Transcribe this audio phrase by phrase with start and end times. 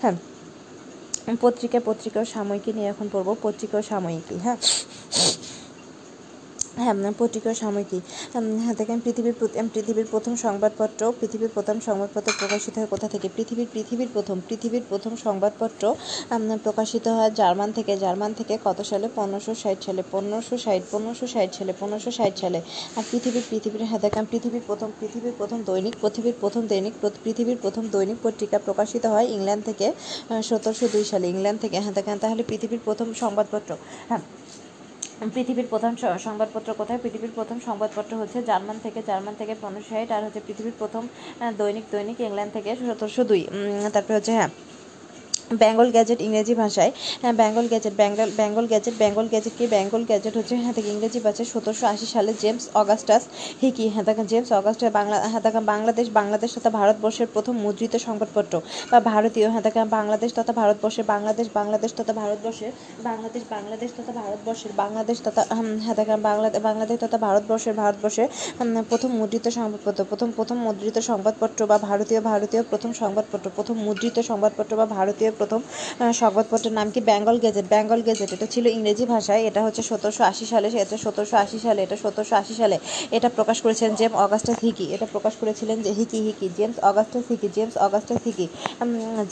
[0.00, 0.16] হ্যাঁ।
[1.40, 4.58] পত্রিকা পত্রিকা ও সাময়িকী নিয়ে এখন পড়ব পত্রিকা ও সাময়িকী হ্যাঁ।
[6.84, 7.98] হ্যাঁ পত্রিকা ও সাময়িকী
[8.64, 9.34] হ্যাঁ দেখেন, পৃথিবীর
[9.74, 13.28] পৃথিবীর প্রথম সংবাদপত্র, পৃথিবীর প্রথম সংবাদপত্র প্রকাশিত হয় কোথা থেকে?
[13.36, 15.84] পৃথিবীর পৃথিবীর প্রথম পৃথিবীর প্রথম সংবাদপত্র
[16.66, 19.06] প্রকাশিত হয় জার্মান থেকে। জার্মান থেকে কত সালে?
[19.16, 22.58] পনেরোশো ষাট সালে। পনেরোশো ষাট পনেরোশো ষাট সালে, পনেরোশো ষাট সালে।
[22.96, 27.84] আর পৃথিবীর পৃথিবীর হ্যাঁ দেখেন, পৃথিবীর প্রথম পৃথিবীর প্রথম দৈনিক, পৃথিবীর প্রথম দৈনিক পৃথিবীর প্রথম
[27.94, 29.86] দৈনিক পত্রিকা প্রকাশিত হয় ইংল্যান্ড থেকে
[30.48, 33.70] সতেরোশো দুই সালে। ইংল্যান্ড থেকে হ্যাঁ দেখেন, তাহলে পৃথিবীর প্রথম সংবাদপত্র
[34.10, 34.22] হ্যাঁ।
[35.34, 35.92] পৃথিবীর প্রথম
[36.26, 37.00] সংবাদপত্র কোথায়?
[37.02, 41.02] পৃথিবীর প্রথম সংবাদপত্র হচ্ছে জার্মান থেকে জার্মান থেকে পনেরোশো ষাট আর হচ্ছে পৃথিবীর প্রথম
[41.58, 43.42] দৈনিক দৈনিক, ইংল্যান্ড থেকে, সতেরোশো দুই।
[43.94, 44.50] তারপরে হচ্ছে হ্যাঁ
[45.64, 46.90] বেঙ্গল গ্যাজেট ইংরেজি ভাষায়
[47.22, 51.20] হ্যাঁ Bengal gazette, Bengal Bengal gazette Bengal gazette কি বেঙ্গল গ্যাজেট হচ্ছে হ্যাঁ থেকে ইংরেজি
[51.26, 53.22] ভাষায় সতেরোশো আশি সালে জেমস অগাস্টাস
[53.62, 58.54] হিকি হ্যাঁ দেখেন, জেমস অগাস্টাস বাংলা হ্যাঁ দেখেন, বাংলাদেশ বাংলাদেশ তথা ভারতবর্ষের প্রথম মুদ্রিত সংবাদপত্র
[58.90, 62.72] বা ভারতীয় হ্যাঁ দেখেন, বাংলাদেশ তথা ভারতবর্ষের বাংলাদেশ বাংলাদেশ তথা ভারতবর্ষের,
[63.08, 65.42] বাংলাদেশ বাংলাদেশ তথা ভারতবর্ষের, বাংলাদেশ তথা
[65.84, 68.28] হ্যাঁ দেখেন বাংলাদেশ বাংলাদেশ তথা ভারতবর্ষের ভারতবর্ষের
[68.90, 74.72] প্রথম মুদ্রিত সংবাদপত্র, প্রথম প্রথম মুদ্রিত সংবাদপত্র বা ভারতীয় ভারতীয় প্রথম সংবাদপত্র, প্রথম মুদ্রিত সংবাদপত্র
[74.80, 75.60] বা ভারতীয় প্রথম
[76.20, 77.00] সংবাদপত্রের নাম কি?
[77.10, 81.36] বেঙ্গল গেজেট। বেঙ্গল গেজেট, এটা ছিল ইংরেজি ভাষায়। এটা হচ্ছে সতেরোশো আশি সালে এটা সতেরোশো
[81.44, 82.76] আশি সালে, এটা সতেরোশো আশি সালে।
[83.16, 86.46] এটা প্রকাশ করেছিলেন জেম অগাস্টাস হিকি। এটা প্রকাশ করেছিলেন যে Hicky Hicky.
[86.58, 88.46] James Augustus Hicky, James Augustus Hicky.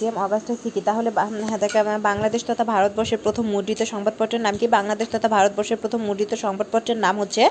[0.00, 0.80] James Augustus Hicky.
[0.88, 1.10] তাহলে
[1.50, 4.66] হ্যাঁ বাংলাদেশ তথা ভারতবর্ষের প্রথম মুদ্রিত সংবাদপত্রের নাম কি?
[4.76, 7.42] বাংলাদেশ তথা ভারতবর্ষের প্রথম মুদ্রিত সংবাদপত্রের নাম হচ্ছে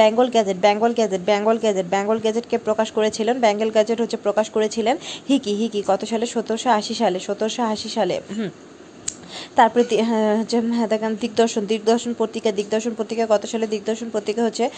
[0.00, 4.96] Bengal gazette Bengal gazette Bengal gazette Bengal গ্যাজেটকে প্রকাশ করেছিলেন, বেঙ্গল গ্যাজেট হচ্ছে প্রকাশ করেছিলেন
[5.28, 6.26] হিকি হিকি। কত সালে?
[6.34, 8.20] সতেরোশো আশি সালে। সতেরোশো আশি সালে।
[9.54, 13.66] তারপরে হ্যাঁ, হচ্ছে হ্যাঁ দেখেন দিগদর্শন দিগদর্শন পত্রিকা দিগদর্শন পত্রিকা কত সালে?
[13.66, 14.70] দিগদর্শন পত্রিকা হচ্ছে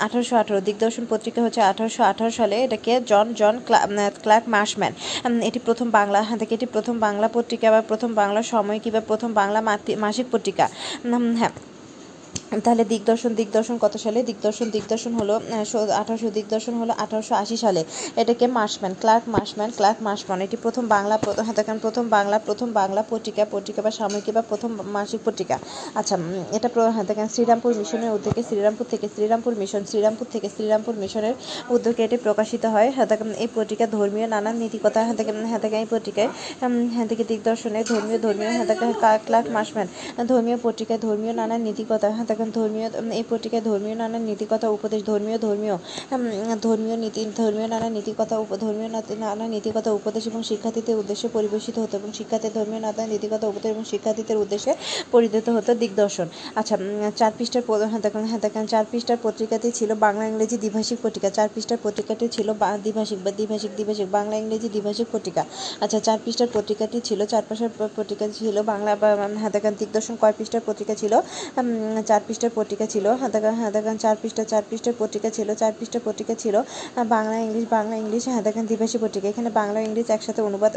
[0.00, 4.92] আঠারোশো আঠারো। দিগদর্শন পত্রিকা হচ্ছে আঠারোশো আঠারো সালে এটাকে জন জন ক্লা- ক্লার্ক মার্শম্যান।
[5.42, 9.32] এটি প্রথম বাংলা হ্যাঁ দেখে এটি প্রথম বাংলা পত্রিকা বা প্রথম বাংলা সময় কিংবা প্রথম
[9.32, 9.60] বাংলা
[9.96, 10.68] মাসিক পত্রিকা।
[11.36, 11.50] হ্যাঁ।
[12.64, 14.18] তাহলে দিগদর্শন দিগদর্শন কত সালে?
[14.28, 15.34] দিগদর্শন দিগদর্শন হলো
[16.00, 17.80] আঠারোশো দিগদর্শন হলো আঠারোশো আশি সালে।
[18.22, 21.14] এটাকে Marshman Clark Marshman Clark Marshman এটি প্রথম বাংলা
[21.46, 25.56] হ্যাঁ, দেখেন প্রথম বাংলা প্রথম বাংলা পত্রিকা পত্রিকা বা সাময়িকী বা প্রথম মাসিক পত্রিকা।
[26.00, 26.14] আচ্ছা
[26.56, 31.34] এটা হ্যাঁ দেখেন শ্রীরামপুর মিশনের উদ্যোগে শ্রীরামপুর থেকে শ্রীরামপুর মিশন শ্রীরামপুর থেকে শ্রীরামপুর মিশনের
[31.74, 35.88] উদ্যোগে এটি প্রকাশিত হয়। হ্যাঁ দেখেন এই পত্রিকা ধর্মীয় নানান নীতিকথা হ্যাঁ দেখেন হ্যাঁ এই
[35.94, 36.30] পত্রিকায়
[36.94, 38.66] হ্যাঁ থেকে দিগদর্শনে ধর্মীয় ধর্মীয় হ্যাঁ
[39.26, 39.88] ক্লার্ক মার্শম্যান
[40.30, 45.38] ধর্মীয় পত্রিকায় ধর্মীয় নানান নীতিকথা হ্যাঁ দেখেন ধর্মীয় এই পত্রিকায় ধর্মীয় নানা নীতিকথা, উপদেশ, ধর্মীয়
[45.38, 45.76] ধর্মীয়
[46.62, 52.12] ধর্মীয় নীতি, ধর্মীয় নানা নীতিকথা ধর্মীয় নানা নীতিকথা, উপদেশ এবং শিক্ষার্থীদের উদ্দেশ্যে পরিবেশিত হতো এবং
[52.12, 54.74] শিক্ষার্থী ধর্মীয় নানা নীতিকথা, উপদেশ এবং শিক্ষার্থীদের উদ্দেশ্যে
[55.12, 56.78] পরিচিত হতো দিগদর্শন। আচ্ছা
[57.16, 61.48] চার পৃষ্ঠার হ্যাঁ দেখেন হ্যাঁ দেখেন, চার পৃষ্ঠার পত্রিকাটি ছিল বাংলা, ইংরেজি, দ্বিভাষিক পত্রিকা। চার
[61.54, 62.52] পৃষ্ঠার পত্রিকাটি ছিল
[62.82, 65.44] দ্বিভাষিক, বা, দ্বিভাষিক দ্বিভাষিক, বাংলা, ইংরেজি, দ্বিভাষিক পত্রিকা।
[65.80, 68.96] আচ্ছা চার পৃষ্ঠার পত্রিকাটি ছিল, চার পাশের প- পত্রিকা ছিল বাংলা
[69.34, 71.20] হ্যাঁ দেখেন, দিগদর্শন কয় পৃষ্ঠার পত্রিকা ছিল?
[72.06, 76.34] চার পৃষ্ঠার পত্রিকা ছিল দেখেন হ্যাঁ চার পৃষ্ঠা চার পৃষ্ঠার পত্রিকা ছিল চার পৃষ্ঠার পত্রিকা
[76.42, 76.54] ছিল
[77.14, 80.72] বাংলা, ইংলিশ বাংলা, ইংলিশ দেখেন দ্বিভাষী পত্রিকা। এখানে বাংলা, ইংলিশ একসাথে অনুবাদ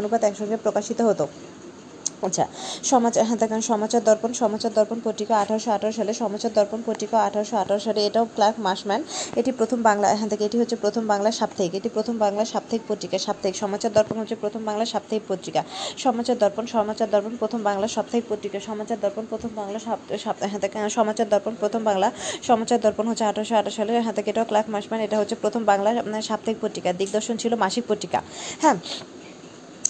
[0.00, 1.24] অনুবাদ একসঙ্গে প্রকাশিত হতো।
[2.26, 2.44] আচ্ছা
[2.90, 7.54] সমাচার হ্যাঁ দেখেন সমাচার দর্পণ সমাচার দর্পণ পত্রিকা আঠারোশো আঠারো সালে সমাচার দর্পণ পত্রিকা আঠারোশো
[7.62, 9.00] আঠারো সালে, এটাও ক্লার্ক মাসম্যান।
[9.40, 13.16] এটি প্রথম বাংলা হ্যাঁ দেখে এটি হচ্ছে প্রথম বাংলা সাপ্তাহিক। এটি প্রথম বাংলা সাপ্তাহিক পত্রিকা,
[13.26, 15.62] সাপ্তাহিক। সমাচার দর্পণ হচ্ছে প্রথম বাংলা সাপ্তাহিক পত্রিকা।
[16.04, 19.78] সমাচার দর্পণ সমাচার দর্পণ প্রথম বাংলা সাপ্তাহিক পত্রিকা। সমাচার দর্পণ প্রথম বাংলা
[20.24, 22.08] সাপ্তাহ হ্যাঁ দেখেন সমাচার দর্পণ প্রথম বাংলা।
[22.48, 25.90] সমাচার দর্পণ হচ্ছে আঠারোশো আঠারো সালে। হ্যাঁ দেখে এটাও ক্লার্ক মাসম্যান। এটা হচ্ছে প্রথম বাংলা
[26.30, 28.18] সাপ্তাহিক পত্রিকা। দিগদর্শন ছিল মাসিক পত্রিকা।
[28.62, 28.76] হ্যাঁ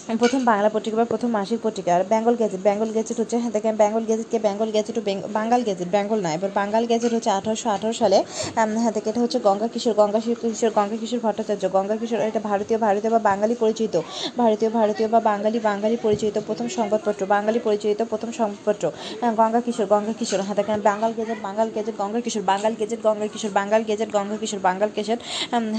[0.09, 3.75] প্রথম বাংলা পত্রিকা বা প্রথম মাসিক পত্রিকা আর বেঙ্গল গ্যাজেট বেঙ্গল গ্যাজেট হচ্ছে হ্যাঁ দেখেন
[3.77, 4.69] বেঙ্গল গ্যাজেটকে বেঙ্গল
[5.05, 8.19] বেঙ্গ- বাঙ্গাল গ্যাজেট বেঙ্গল না। এবার বাঙ্গাল গ্যাজেট হচ্ছে আঠারোশো আঠারো সালে
[8.55, 12.79] হ্যাঁ দেখে এটা হচ্ছে গঙ্গা কিশোর গঙ্গা কিশোর গঙ্গা কিশোর ভট্টাচার্য। গঙ্গা কিশোর এটা ভারতীয়
[12.79, 13.95] ভারতীয় বা বাঙালি পরিচিত।
[14.37, 18.85] ভারতীয় ভারতীয় বা বাঙালি বাঙালি পরিচিত প্রথম সংবাদপত্র বাঙালি পরিচিত প্রথম সংবাদপত্র।
[19.21, 23.01] হ্যাঁ, গঙ্গা কিশোর গঙ্গা কিশোর হ্যাঁ দেখেন Bangal Gazette Bangal Gazette Ganga Kishore Bangal Gazette
[23.03, 25.19] Ganga Kishore Bangal Gazette Ganga Kishore Bangal Gazette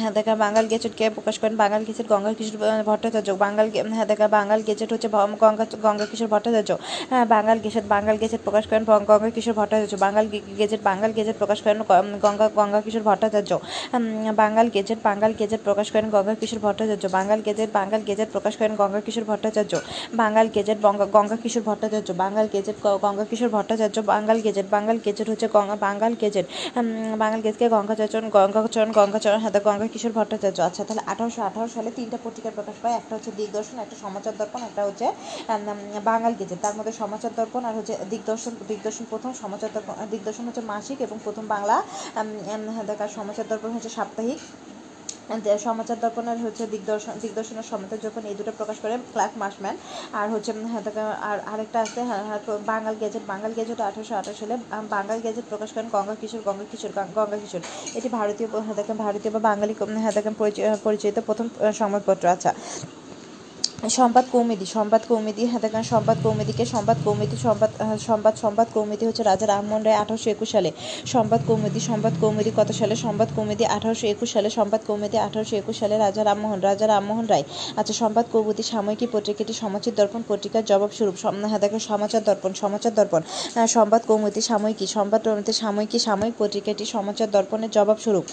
[0.02, 1.56] হ্যাঁ দেখা বাঙ্গাল গেজেটকে প্রকাশ করেন?
[1.56, 5.10] বাঙ্গাল গেজেট গঙ্গা কিশোর ভট্টাচার্য। বাঙ্গাল হ্যাঁ দেখা বাঙ্গাল গেজেট হচ্ছে
[5.82, 6.78] গঙ্গা কিশোর ভট্টাচার্য।
[7.10, 11.12] হ্যাঁ বাঙ্গাল গেজেট বাঙ্গাল গেজেট প্রকাশ করেন ভ- গঙ্গা কিশোর ভট্টাচার্য। বাঙ্গাল গে- গেজেট বাঙ্গাল
[11.12, 11.84] গেজেট প্রকাশ করেন
[12.22, 17.42] গঙ্গা গঙ্গা কিশোর ভট্টাচার্য। উম, বাঙ্গাল গেজেট বাঙ্গাল গেজেট প্রকাশ করেন গঙ্গা কিশোর ভট্টাচার্য। বাঙ্গাল
[17.42, 19.80] গেজেট বাঙ্গাল গেজেট প্রকাশ করেন গঙ্গা কিশোর ভট্টাচার্য।
[20.14, 25.30] বাঙ্গাল গেজেট গঙ্গা কিশোর ভট্টাচার্য। বাঙ্গাল গেজেট গ- গঙ্গা কিশোর ভট্টাচার্য। বাঙ্গাল গেজেট বাঙ্গাল গেজেট
[25.30, 26.46] হচ্ছে গঙ্গা বাঙ্গাল গেজেট।
[26.76, 31.92] উম, বাঙ্গাল গেজকে গঙ্গাচরণ গঙ্গাচরণ গঙ্গাচরণ হাতে গঙ্গা কিশোর ভট্টাচার্য। আচ্ছা তাহলে আঠারোশো আঠারো সালে
[31.92, 35.06] তিনটা পত্রিকা প্রকাশ পায়। একটা হচ্ছে দিগদর্শন একটা সমাচার দর্পণ একটা হচ্ছে
[36.12, 40.64] বাঙাল গেজেট। তার মধ্যে সমাচার দর্পণ আর হচ্ছে দিগদর্শন দিগদর্শন প্রথম সমাচার দর্পণ দিগদর্শন হচ্ছে
[40.72, 41.76] মাসিক এবং প্রথম বাংলা
[42.22, 44.42] উম, উম, দেখা সমাচার দর্পণ হচ্ছে সাপ্তাহিক।
[45.68, 49.76] সমাচার দর্পণের হচ্ছে দিগদর্শন দিগদর্শনের সমাচার যখন এই দুটো প্রকাশ করে ক্লার্ক মার্শম্যান
[50.20, 50.84] আর হচ্ছে হ্যাঁ,
[51.30, 52.40] আর আরেকটা আছে হ্যাঁ হ্যাঁ
[52.72, 54.56] বাঙাল গেজেট বাঙাল গেজেট আঠারোশো আঠাশ সালে
[54.96, 57.62] বাঙাল গেজেট প্রকাশ করেন গঙ্গা কিশোর গঙ্গা কিশোর গঙ্গা কিশোর।
[57.98, 59.74] এটি ভারতীয় হ্যাঁ, ভারতীয় বা বাঙালি
[60.04, 60.14] হ্যাঁ
[60.86, 61.46] পরিচিত প্রথম
[61.82, 62.52] সংবাদপত্র। আচ্ছা
[63.84, 69.24] সংবাদ কৌমেদি সংবাদ কৌমেদি হ্যাঁ দেখেন সংবাদ কৌমেদিকে সংবাদ কৌমেদি আহ, সংবাদ সংবাদ কৌমেদি হচ্ছে
[69.24, 70.70] রাজা রামমোহন রায় আঠারোশো একুশ সালে
[71.06, 75.76] সংবাদ কৌমেদি সংবাদ কৌমেদি কত সালে সংবাদ কৌমেদি আঠারোশো একুশ সালে সংবাদ কৌমেদি আঠারোশো একুশ
[75.80, 77.44] সালে রাজা রামমোহন রাজা রামমোহন রায়
[77.78, 82.94] আচ্ছা সংবাদ কৌমুদি সাময়িকী পত্রিকাটি সমাচার দর্পণ পত্রিকার জবাব স্বরূপ হ্যাঁ দেখেন সমাচার দর্পণ সমাচার
[82.94, 83.22] দর্পণ
[83.68, 88.26] সংবাদ কৌমুদি সাময়িকী সংবাদ কৌমুদি সাময়িকী সাময়িক পত্রিকাটি সমাচার দর্পণের জবাব স্বরূপ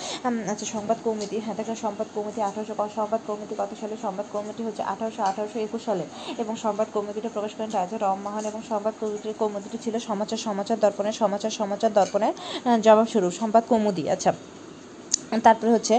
[0.48, 4.82] আচ্ছা সংবাদ কৌমুদি হ্যাঁ দেখেন সংবাদ কৌমুদি আঠারোশো সংবাদ কৌমুদি কত সালে সংবাদ কৌমুদি হচ্ছে
[4.84, 6.04] আঠারোশো আঠারোশো একুশ সালে
[6.38, 11.14] এবং সংবাদ কৌমুদিটি প্রকাশ করেন রাজা রামমোহন এবং সংবাদ কৌমুদিটি কৌমুদিটি ছিল সমাচার সমাচার দর্পণের,
[11.22, 12.34] সমাচার সমাচার দর্পণের
[12.64, 14.32] জবাবস্বরূপ জবাব স্বরূপ, সংবাদ কৌমুদি। আচ্ছা।
[15.46, 15.94] তারপরে হচ্ছে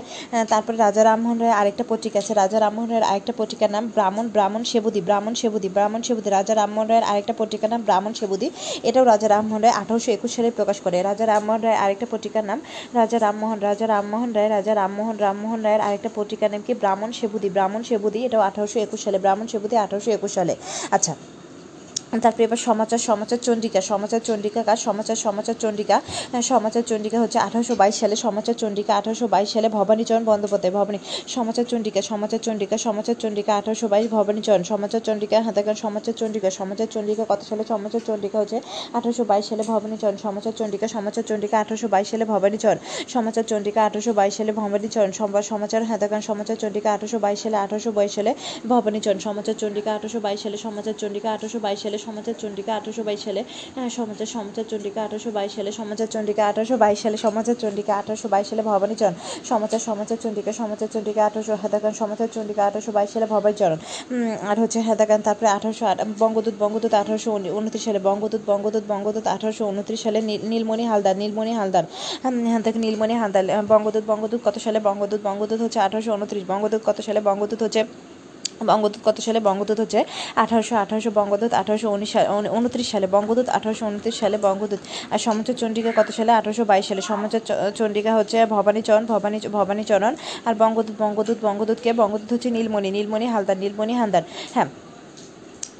[0.51, 4.61] তারপরে রাজা রামমোহন রায়ের আরেকটা পত্রিকা আছে। রাজা রামমোহন রায়ের আরেকটা পত্রিকার নাম ব্রাহ্মণ ব্রাহ্মণ
[4.71, 8.47] সেবুদি ব্রাহ্মণ সেবুদি ব্রাহ্মণ সেবুদি রাজা রামমোহন রায়ের আরেকটা পত্রিকার নাম ব্রাহ্মণ সেবুদি
[8.89, 12.59] এটাও রাজা রামমোহন রায় আঠারোশো একুশ সালে প্রকাশ করে। রাজা রামমোহন রায়ের আরেকটা পত্রিকার নাম
[12.99, 16.73] রাজা রামমোহন রাজা রামমোহন রায়, রাজা রামমোহন রামমোহন রায়ের আরেকটা পত্রিকার নাম কি?
[16.81, 20.53] ব্রাহ্মণ সেবুদি ব্রাহ্মণ সেবুদি এটাও আঠারোশো একুশ সালে, ব্রাহ্মণ সেবুদি আঠারোশো একুশ সালে।
[20.95, 21.13] আচ্ছা
[22.19, 25.97] তারপরে এবার সমাচার সমাচার চন্ডিকা সমাচার চন্ডিকা কার সমাচার সমাচার চন্ডিকা
[26.31, 30.99] হ্যাঁ, সমাচার চন্ডিকা হচ্ছে আঠারোশো বাইশ সালে সমাচার চন্ডিকা আঠারোশো বাইশ সালে ভবানীচরণ বন্দ্যোপাধ্যায় ভবানী
[31.27, 36.87] সমাচার চন্ডিকা সমাচার চন্ডিকা সমাচার চন্ডিকা আঠারোশো বাইশ ভবানীচরণ সমাচার চন্ডিকা হাতাগান সমাচার চন্ডিকা সমাচার
[36.87, 38.57] চন্ডিকা কত সালে সমাচার চন্ডিকা হচ্ছে
[38.93, 44.11] আঠারোশো বাইশ সালে ভবানীচরণ সমাচার চন্ডিকা সমাচার চন্ডিকা আঠারোশো বাইশ সালে ভবানীচরণ সমাচার চন্ডিকা আঠারোশো
[44.13, 45.11] বাইশ সালে ভবানীচরণ
[45.51, 48.31] সমাচার হাতাগান সমাচার চন্ডিকা আঠারোশো বাইশ সালে আঠারোশো বাইশ সালে
[48.67, 53.21] ভবানীচরণ সমাচার চন্ডিকা আঠারোশো বাইশ সালে সমাচার চন্ডিকা আঠারোশো বাইশ সালে সমাচার চন্ডিকা আঠারোশো বাইশ
[53.23, 53.41] সালে
[53.89, 58.47] সমাচার সমাচার চন্ডিকা আঠারোশো বাইশ সালে, সমাচার চন্ডিকা আঠারোশো বাইশ সালে, সমাচার চন্ডিকা আঠারোশো বাইশ
[58.49, 59.15] সালে ভবানীচরণ
[59.45, 63.79] সমাচার সমাচার চন্ডিকা সমাচার চন্ডিকা আঠারোশো হেদাগান সমাচার চন্ডিকা আঠারোশো বাইশ সালে ভবানীচরণ
[64.49, 69.63] আর হচ্ছে হেদাগান তারপরে আঠারোশো আট, বঙ্গদূত বঙ্গদূত আঠারোশো উনত্রিশ সালে বঙ্গদূত বঙ্গদূত বঙ্গদূত আঠারোশো
[69.65, 71.85] উনত্রিশ সালে নীল- নীলমণি হালদার নীলমণি হালদার
[72.23, 76.97] হ্যাঁ থেকে নীলমণি হালদার, বঙ্গদূত বঙ্গদূত কত সালে, বঙ্গদূত বঙ্গদূত হচ্ছে আঠারোশো উনত্রিশ, বঙ্গদূত কত
[77.01, 77.81] সালে, বঙ্গদূত হচ্ছে
[78.65, 79.39] বঙ্গদূত কত সালে?
[79.39, 80.05] বঙ্গদূত হচ্ছে
[80.35, 84.79] আঠারোশো আঠারোশো বঙ্গদূত, আঠারোশো উনিশ সালে উনত্রিশ সালে। বঙ্গদূত আঠারোশো উনত্রিশ সালে বঙ্গদূত।
[85.11, 86.31] আর সমাচার চণ্ডিকা কত সালে?
[86.31, 90.15] আঠারোশো বাইশ সালে। সমাচার চ- চন্ডিকা হচ্ছে ভবানীচরণ ভবানী ভবানীচরণ।
[90.45, 94.23] আর বঙ্গদূত বঙ্গদূত, বঙ্গদূতকে, বঙ্গদূত হচ্ছে নীলমণি নীলমণি হালদার নীলমণি হালদার।
[94.53, 94.65] হ্যাঁ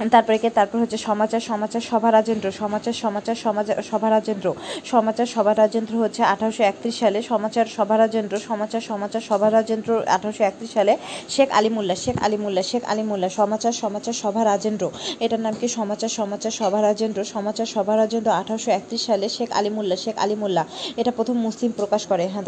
[0.10, 4.48] তারপরে কে তারপর হচ্ছে সমাচার সমাচার সভা রাজেন্দ্র সমাচার সমাচার সমাচার সভা রাজেন্দ্র
[4.86, 10.44] সমাচার সভা রাজেন্দ্র হচ্ছে আঠারোশো একত্রিশ সালে সমাচার সভা রাজেন্দ্র সমাচার সমাচার সভা রাজেন্দ্র আঠারোশো
[10.46, 10.94] একত্রিশ সালে
[11.30, 14.86] শেখ আলিমুল্লাহ শেখ আলিমুল্লাহ শেখ আলিমুল্লাহ সমাচার সমাচার সভা রাজেন্দ্র
[15.20, 19.98] এটার নাম কি সমাচার সমাচার সভা রাজেন্দ্র সমাচার সভা রাজেন্দ্র আঠারোশো একত্রিশ সালে শেখ আলিমুল্লাহ
[19.98, 20.66] শেখ আলিমুল্লাহ
[20.98, 22.44] এটা প্রথম মুসলিম প্রকাশ করে হ্যাঁ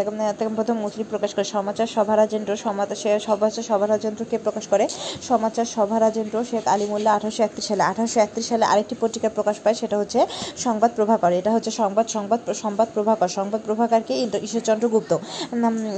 [0.55, 4.85] প্রথম মুসলিম প্রকাশ করে সমাচার সভা রাজেন্দ্র সমাচার সমাচার সভা রাজেন্দ্রকে প্রকাশ করে
[5.21, 9.95] সমাচার সভা রাজেন্দ্র শেখ আলিমুল্লাহ আঠারোশো সালে, আঠারোশো একত্রিশ সালে আরেকটি পত্রিকা প্রকাশ পায়, সেটা
[10.01, 10.19] হচ্ছে
[10.65, 14.13] সংবাদ প্রভাকর। এটা হচ্ছে সংবাদ সংবাদ সংবাদ প্রভাকর। সংবাদ প্রভাকরকে
[14.47, 15.11] ঈশ্বরচন্দ্র গুপ্ত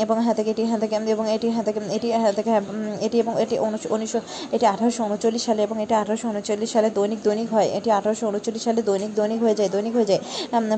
[0.03, 2.51] এবং হ্যাঁ থেকে এটি হ্যাঁ থেকে এবং এটি হ্যাঁ থেকে এটি হ্যাঁ থেকে
[3.05, 3.55] এটি এবং এটি
[3.95, 4.19] উনিশশো
[4.55, 8.61] এটি আঠারোশো উনচল্লিশ সালে এবং এটি আঠারোশো উনচল্লিশ সালে দৈনিক দৈনিক হয়। এটি আঠারোশো উনচল্লিশ
[8.67, 10.21] সালে দৈনিক দৈনিক হয়ে যায়, দৈনিক হয়ে যায়।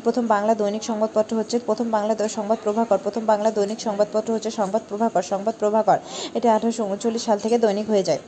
[0.06, 4.82] প্রথম বাংলা দৈনিক সংবাদপত্র হচ্ছে, প্রথম বাংলা সংবাদ প্রভাকর। প্রথম বাংলা দৈনিক সংবাদপত্র হচ্ছে সংবাদ
[4.90, 5.98] প্রভাকর সংবাদ প্রভাকর।
[6.38, 8.22] এটি আঠারোশো উনচল্লিশ সাল থেকে দৈনিক হয়ে যায়।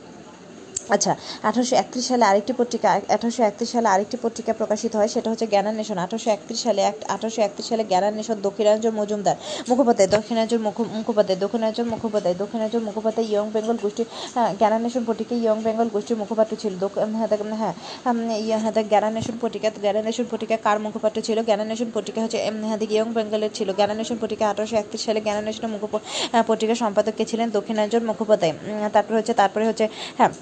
[0.90, 5.46] আচ্ছা আঠারোশো একত্রিশ সালে আরেকটি পত্রিকা আঠারোশো একত্রিশ সালে আরেকটি পত্রিকা প্রকাশিত হয় সেটা হচ্ছে
[5.46, 9.36] জ্ঞানান্বেষণ আঠারোশো একত্রিশ সালে এক আঠারোশো একত্রিশ সালে জ্ঞানান্বেষণ দক্ষিণাঞ্চল মজুমদার
[9.68, 14.02] মুখোপাধ্যায় দক্ষিণাঞ্চল মুখ মুখোপাধ্যায় দক্ষিণাঞ্চল মুখোপাধ্যায় দক্ষিণাঞ্চল মুখোপাধ্যায় ইয়ং বেঙ্গল গোষ্ঠী
[14.34, 17.28] হ্যাঁ, জ্ঞানান্বেষণ পত্রিকা ইয়ং বেঙ্গল গোষ্ঠীর মুখপাত্র ছিল। হ্যাঁ
[17.60, 17.72] হ্যাঁ
[18.62, 21.38] হ্যাঁ জ্ঞানান্বেষণ পত্রিকা জ্ঞানান্বেষণ পত্রিকা কার মুখপাত্র ছিল?
[21.48, 25.82] জ্ঞানান্বেষণ পত্রিকা হচ্ছে হ্যাঁ ইয়ং বেঙ্গলের ছিল। জ্ঞানান্বেষণ পত্রিকা আঠারোশো একত্রিশ সালে জ্ঞানান্বেষণ মুখ
[26.48, 27.46] পত্রিকা সম্পাদক কে ছিলেন?
[27.56, 28.54] দক্ষিণাঞ্চল মুখোপাধ্যায়।
[28.94, 29.86] তারপরে হচ্ছে তারপরে হচ্ছে
[30.18, 30.32] হ্যাঁ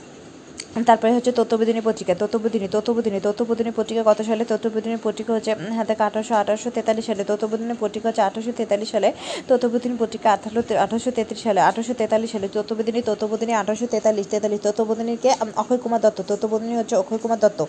[0.88, 4.44] তারপরে হচ্ছে তত্ত্ববোধিনী পত্রিকা, তত্ত্ববোধিনী তত্ত্ববোধিনী তত্ত্ববোধিনী পত্রিকা কত সালে?
[4.50, 9.08] তত্ত্ববোধিনী পত্রিকা হচ্ছে হাতে আঠারোশো আঠারোশো তেতাল্লিশ সালে। তত্ত্ববোধিনী পত্রিকা হচ্ছে আঠারোশো তেতাল্লিশ সালে।
[9.49, 15.30] তত্ত্ববোধিনী পত্রিকা আঠারো, আঠারোশো তেত্রিশ সালে। আঠারোশো তেতাল্লিশ সালে তত্ত্ববোধিনী তত্ত্ববোধিনী আঠারোশো তেতাল্লিশ তেতাল্লিশ। তত্ত্ববোধিনীকে
[15.61, 17.61] অক্ষয় কুমার দত্ত। তত্ত্ববোধিনী হচ্ছে অক্ষয় কুমার দত্ত।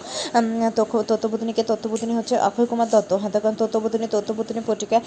[1.10, 4.98] তত্ত্ববোধিনীকে তত্ত্ববোধিনী হচ্ছে অক্ষয় কুমার দত্ত। হাতাকান তত্ত্ববোধিনী তত্ত্ববোধিনী পত্রিকা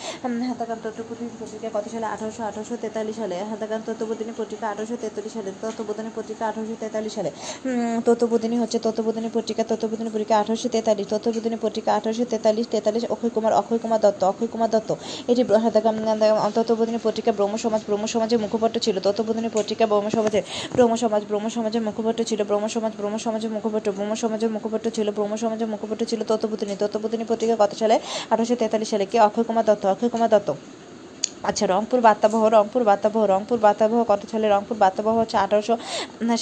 [0.50, 2.06] হাতাকান তত্ত্ববোধিনী পত্রিকা কত সালে?
[2.14, 7.30] আঠারোশো আঠারোশো তেতাল্লিশ সালে। হাতাকান তত্ত্ববোধিনী পত্রিকা আঠারোশো তেতাল্লিশ সালে। তত্ত্ববোধিনী পত্রিকা আঠারোশো তেতাল্লিশ সালে।
[8.00, 13.52] তত্ত্ববোধিনী হচ্ছে তত্ত্ববোধিনী পত্রিকা তত্ত্ববোধিনী পত্রিকা আঠারোশো তেতাল্লিশ, তত্ত্ববোধিনী পত্রিকা আঠারোশো তেতাল্লিশ তেতাল্লিশ অক্ষয় কুমার
[13.52, 14.90] অক্ষয় কুমার দত্ত, অক্ষয় কুমার দত্ত।
[15.28, 15.42] এটি
[16.54, 20.42] তত্ত্ববোধিনী পত্রিকা ব্রহ্ম সমাজ, ব্রহ্ম সমাজের মুখপত্র ছিল। তত্ত্ববোধিনী পত্রিকা ব্রহ্ম সমাজের,
[20.76, 25.10] ব্রহ্ম সমাজ, ব্রহ্ম সমাজের মুখপত্র ছিল। ব্রহ্ম সমাজ, ব্রহ্ম সমাজের মুখপত্র, ব্রহ্ম সমাজের মুখপত্র ছিল।
[25.10, 27.96] ব্রহ্ম সমাজের মুখপত্র ছিল তত্ত্ববোধিনী। তত্ত্ববোধিনী পত্রিকা কত সালে?
[28.30, 29.20] আঠারোশো তেতাল্লিশ সালে। কে?
[29.20, 30.48] অক্ষয় কুমার দত্ত। অক্ষয় কুমার দত্ত।
[31.48, 35.74] আচ্ছা রংপুর বার্তাবহ রংপুর বার্তাবহ রংপুর বার্তাবহ কত সালে রংপুর বার্তাবহ হচ্ছে আঠারোশো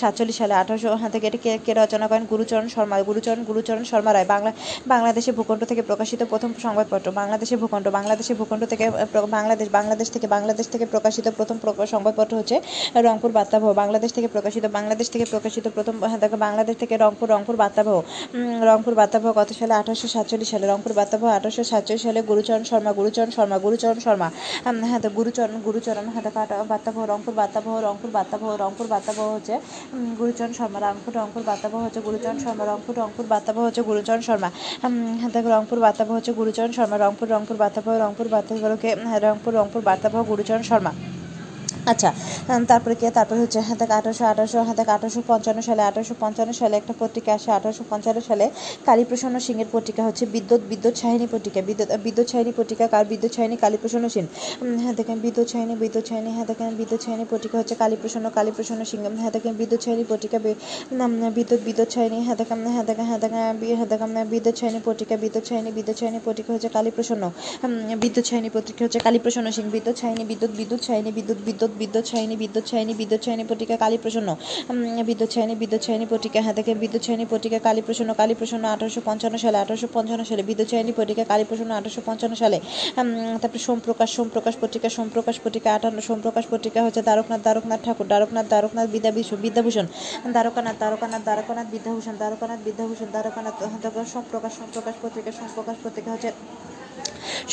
[0.00, 2.24] সাতচল্লিশ সালে আঠারোশো থেকে এটি কে কে রচনা করেন?
[2.32, 4.50] গুরুচরণ শর্মা। গুরুচরণ গুরুচরণ শর্মা রায়। বাংলা
[4.92, 8.84] বাংলাদেশে ভূখণ্ড থেকে প্রকাশিত প্রথম সংবাদপত্র। বাংলাদেশে ভূখণ্ড বাংলাদেশে ভূখণ্ড থেকে
[9.36, 12.56] বাংলাদেশ বাংলাদেশ থেকে বাংলাদেশ থেকে প্রকাশিত প্রথম প্র- সংবাদপত্র হচ্ছে
[13.06, 17.56] রংপুর বার্তাবহ বাংলাদেশ থেকে প্রকাশিত বাংলাদেশ থেকে প্রকাশিত প্রথম হ্যাঁ, দেখো বাংলাদেশ থেকে রংপুর রংপুর
[17.62, 17.96] বার্তাবহ
[18.70, 19.74] রংপুর বার্তাবহ কত সালে?
[19.80, 24.28] আঠারোশো সাতচল্লিশ সালে। রংপুর বার্তাবহ আঠারোশো সাতচল্লিশ সালে গুরুচরণ শর্মা গুরুচরণ শর্মা গুরুচরণ শর্মা।
[24.90, 29.54] হ্যাঁ গুরুচরণ গুরুচরণ হ্যাঁ কাটা বার্তাবহ রংপুর বার্তাবহ রংপুর বার্তাবহ রংপুর বার্তাবহ হচ্ছে
[30.20, 34.48] গুরুচরণ শর্মা রংপুর রংপুর বার্তাবহ হচ্ছে গুরুচরণ শর্মা রংপুর রংপুর বার্তাবহ হচ্ছে গুরুচরণ শর্মা।
[35.20, 39.80] হ্যাঁ দেখো রংপুর বার্তাবহ হচ্ছে গুরুচরণ শর্মা রংপুর রংপুর বার্তাবহ রংপুর বার্তাবহকে হ্যাঁ, রংপুর রংপুর
[39.88, 40.92] বার্তাবহ গুরুচরণ শর্মা।
[41.86, 42.10] আচ্ছা
[42.70, 43.04] তারপরে কি?
[43.18, 46.94] তারপরে হচ্ছে হ্যাঁ দেখ আঠারোশো আঠারোশো হ্যাঁ দেখ আঠারোশো পঞ্চান্ন সালে আঠারোশো পঞ্চান্ন সালে একটা
[47.00, 48.44] পত্রিকা আসে। আঠারোশো পঞ্চান্ন সালে
[48.88, 53.04] কালীপ্রসন্ন সিংয়ের পত্রিকা হচ্ছে বিদ্যুৎ বিদ্যুৎ সাহিনী পত্রিকা। বিদ্যুৎ বিদ্যুৎ সাহিনী পত্রিকা কার?
[53.12, 54.24] বিদ্যুৎ সাহিনী কালীপ্রসন্ন সিং।
[54.82, 58.98] হ্যাঁ দেখেন, বিদ্যুৎ সাহিনী বিদ্যুৎ সাহিনী হ্যাঁ দেখেন, বিদ্যুৎ সাহিনী পত্রিকা হচ্ছে কালীপ্রসন্ন কালীপ্রসন্ন সিং।
[59.22, 60.38] হ্যাঁ দেখেন, বিদ্যুৎ সাহিনী পত্রিকা
[61.36, 63.38] বিদ্যুৎ বিদ্যুৎ সাহিনী হ্যাঁ দেখেন হ্যাঁ দেখেন হ্যাঁ দেখেন
[63.78, 67.24] হ্যাঁ দেখেন বিদ্যুৎ সাহিনী পত্রিকা, বিদ্যুৎ সাহিনী বিদ্যুৎ সাহিনী পত্রিকা হচ্ছে কালীপ্রসন্ন।
[68.02, 72.34] বিদ্যুৎ সাহিনী পত্রিকা হচ্ছে কালীপ্রসন্ন সিং। বিদ্যুৎ সাহিনী বিদ্যুৎ বিদ্যুৎ সাহিনী বিদ্যুৎ বিদ্যুৎ বিদ্যুৎ সাহিনী
[72.42, 74.30] বিদ্যুৎ সাহিনী বিদ্যুৎ সাহিনী পত্রিকা কালীপ্রসন্ন
[74.70, 79.36] উম, বিদ্যুৎ সাহিনী বিদ্যুৎ সাহিনী পত্রিকা হ্যাঁ দেখেন বিদ্যুৎ সাহিনী পত্রিকা কালীপ্রসন্ন কালীপ্রসন্ন আঠারোশো পঞ্চান্ন
[79.44, 82.58] সালে আঠারোশো পঞ্চান্ন সালে বিদ্যুৎ সাহিনী পত্রিকা কালীপ্রসন্ন আঠারোশো পঞ্চান্ন সালে।
[83.42, 88.86] তারপরে সোমপ্রকাশ সোমপ্রকাশ পত্রিকা সোমপ্রকাশ পত্রিকা আটান্ন সোমপ্রকাশ পত্রিকা হচ্ছে দ্বারকনাথ দ্বারকনাথ ঠাকুর দ্বারকনাথ দ্বারকনাথ
[88.94, 89.86] বিদ্যাভূষণ বিদ্যাভূষণ
[90.34, 93.54] দ্বারকানাথ দ্বারকানাথ দ্বারকানাথ বিদ্যাভূষণ দ্বারকানাথ বিদ্যাভূষণ দ্বারকানাথ
[94.14, 96.30] সোমপ্রকাশ সোমপ্রকাশ পত্রিকা সোমপ্রকাশ পত্রিকা হচ্ছে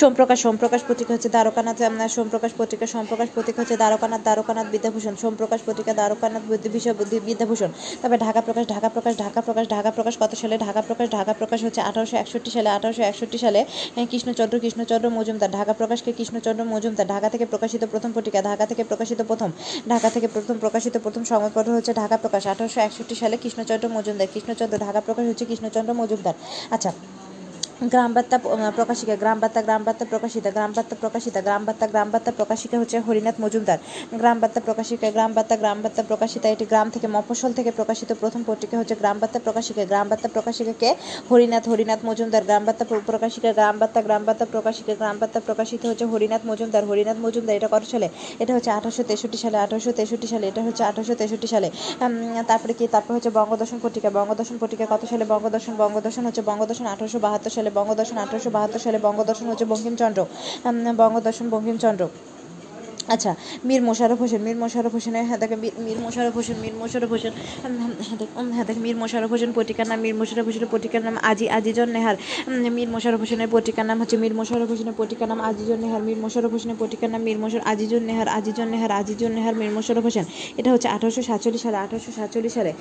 [0.01, 1.77] সোমপ্রকাশ সোমপ্রকাশ পত্রিকা হচ্ছে দ্বারকানাথ
[2.17, 3.75] সোমপ্রকাশ পত্রিকা সোমপ্রকাশ পত্রিকা হচ্ছে
[4.07, 7.67] দ্বারকানাথ দ্বারকানাথ বিদ্যাভূষণ, সোমপ্রকাশ পত্রিকা, দ্বারকানাথ বুদ্ধি- বিদ্যাভূষণ।
[8.01, 10.57] তারপরে ঢাকা প্রকাশ ঢাকা প্রকাশ ঢাকা প্রকাশ ঢাকা প্রকাশ কত সালে?
[10.57, 15.73] ঢাকা প্রকাশ ঢাকা প্রকাশ হচ্ছে আঠারোশো একষট্টি সালে। আঠারোশো একষট্টি সালে কৃষ্ণচন্দ্র কৃষ্ণচন্দ্র মজুমদার। ঢাকা
[15.73, 19.51] প্রকাশকে কৃষ্ণচন্দ্র মজুমদার। ঢাকা থেকে প্রকাশিত প্রথম পত্রিকা, ঢাকা থেকে প্রকাশিত প্রথম।
[19.89, 24.77] ঢাকা থেকে প্রথম প্রকাশিত প্রথম সংবাদপত্র হচ্ছে ঢাকা প্রকাশ। আঠারোশো একষট্টি সালে কৃষ্ণচন্দ্র মজুমদার। কৃষ্ণচন্দ্র,
[24.77, 26.33] ঢাকা প্রকাশ হচ্ছে কৃষ্ণচন্দ্র মজুমদার।
[26.71, 26.93] আচ্ছা
[27.81, 28.37] গ্রাম বার্তা
[28.77, 32.97] প্রকাশিকা গ্রাম বার্তা গ্রাম বার্তা প্রকাশিতা গ্রাম বার্তা প্রকাশিতা গ্রাম বার্তা গ্রাম বার্তা প্রকাশিকা হচ্ছে
[32.99, 33.79] হরিনাথ মজুমদার
[34.13, 38.41] গ্রাম বার্তা প্রকাশিকা গ্রাম বার্তা গ্রাম বার্তা প্রকাশিতা এটি গ্রাম থেকে মফস্বল থেকে প্রকাশিত প্রথম
[38.43, 40.89] পত্রিকা হচ্ছে গ্রাম বার্তা প্রকাশিকা গ্রাম বার্তা প্রকাশিকাকে
[41.29, 46.05] হরিনাথ হরিনাথ মজুমদার গ্রাম বার্তা প্রকাশিকা গ্রাম বার্তা গ্রাম বার্তা প্রকাশিকা গ্রাম বার্তা প্রকাশিত হচ্ছে
[46.05, 48.07] হরিনাথ মজুমদার হরিনাথ মজুমদার এটা কত সালে
[48.39, 51.67] এটা হচ্ছে আঠারোশো তেষট্টি সালে আঠারোশো তেষট্টি সালে এটা হচ্ছে আঠারোশো তেষট্টি সালে
[52.49, 57.19] তারপরে কি তারপর হচ্ছে বঙ্গদর্শন পত্রিকা বঙ্গদর্শন পত্রিকা কত সালে বঙ্গদর্শন বঙ্গদর্শন হচ্ছে বঙ্গদর্শন আঠারোশো
[57.19, 60.19] বাহাত্তর সালে বঙ্গদর্শন আঠারোশো বাহাত্তর সালে বঙ্গদর্শন হচ্ছে বঙ্কিমচন্দ্র।
[60.97, 62.03] বঙ্গদর্শন বঙ্কিমচন্দ্র।
[63.07, 63.31] আচ্ছা
[63.65, 68.17] মীর মোশাররফ হোসেন মীর মোশাররফ হোসেনের হ্যাঁ দেখেন মীর- মোশাররফ হোসেন মীর মোশাররফ হোসেন হ্যাঁ
[68.21, 71.89] দেখ- হ্যাঁ দেখ মীর মোশাররফ হোসেন পত্রিকার নাম মীর মোশাররফ হোসেনের পত্রিকার নাম আজি আজিজন
[71.89, 72.15] নেহার
[72.77, 76.51] মীর মোশাররফ হোসেনের পত্রিকার নাম হচ্ছে মীর মোশাররফ হোসেনের পত্রিকার নাম আজিজন নেহার মীর মোশাররফ
[76.51, 80.25] হোসেনের পত্রিকার নাম মীর মোশার আজিজুন নেহার আজিজন নেহার আজিজুন নেহার মীর মোশাররফ হোসেন
[80.57, 82.71] এটা হচ্ছে আঠারোশো সাতচল্লিশ সালে আঠারোশো সাতচল্লিশ সালে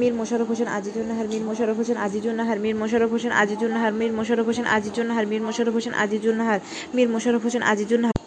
[0.00, 3.94] মীর মোশাররফ হোসেন আজিজুন নেহার মীর মোশাররফ হোসেন আজিজুন নাহার মীর মোশাররফ হোসেন আজিজুন নাহার
[3.94, 6.60] মীর মোশাররফ হোসেন আজিজুন নাহার মীর মোশাররফ হোসেন আজিজুন নাহার
[6.94, 8.21] মীর মোশাররফ হোসেন আজিজুন নাহার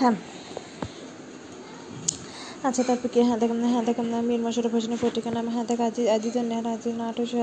[0.00, 0.14] হ্যাঁ
[2.68, 3.20] আচ্ছা তারপর কি?
[3.20, 3.38] হ্যাঁ
[3.72, 7.36] হ্যাঁ দেখেন মীর মোশাররফ হোসেনের পত্রিকার নাম। হ্যাঁ দেখ আজি আজিজুন নেহার আজিজ আঠারোশো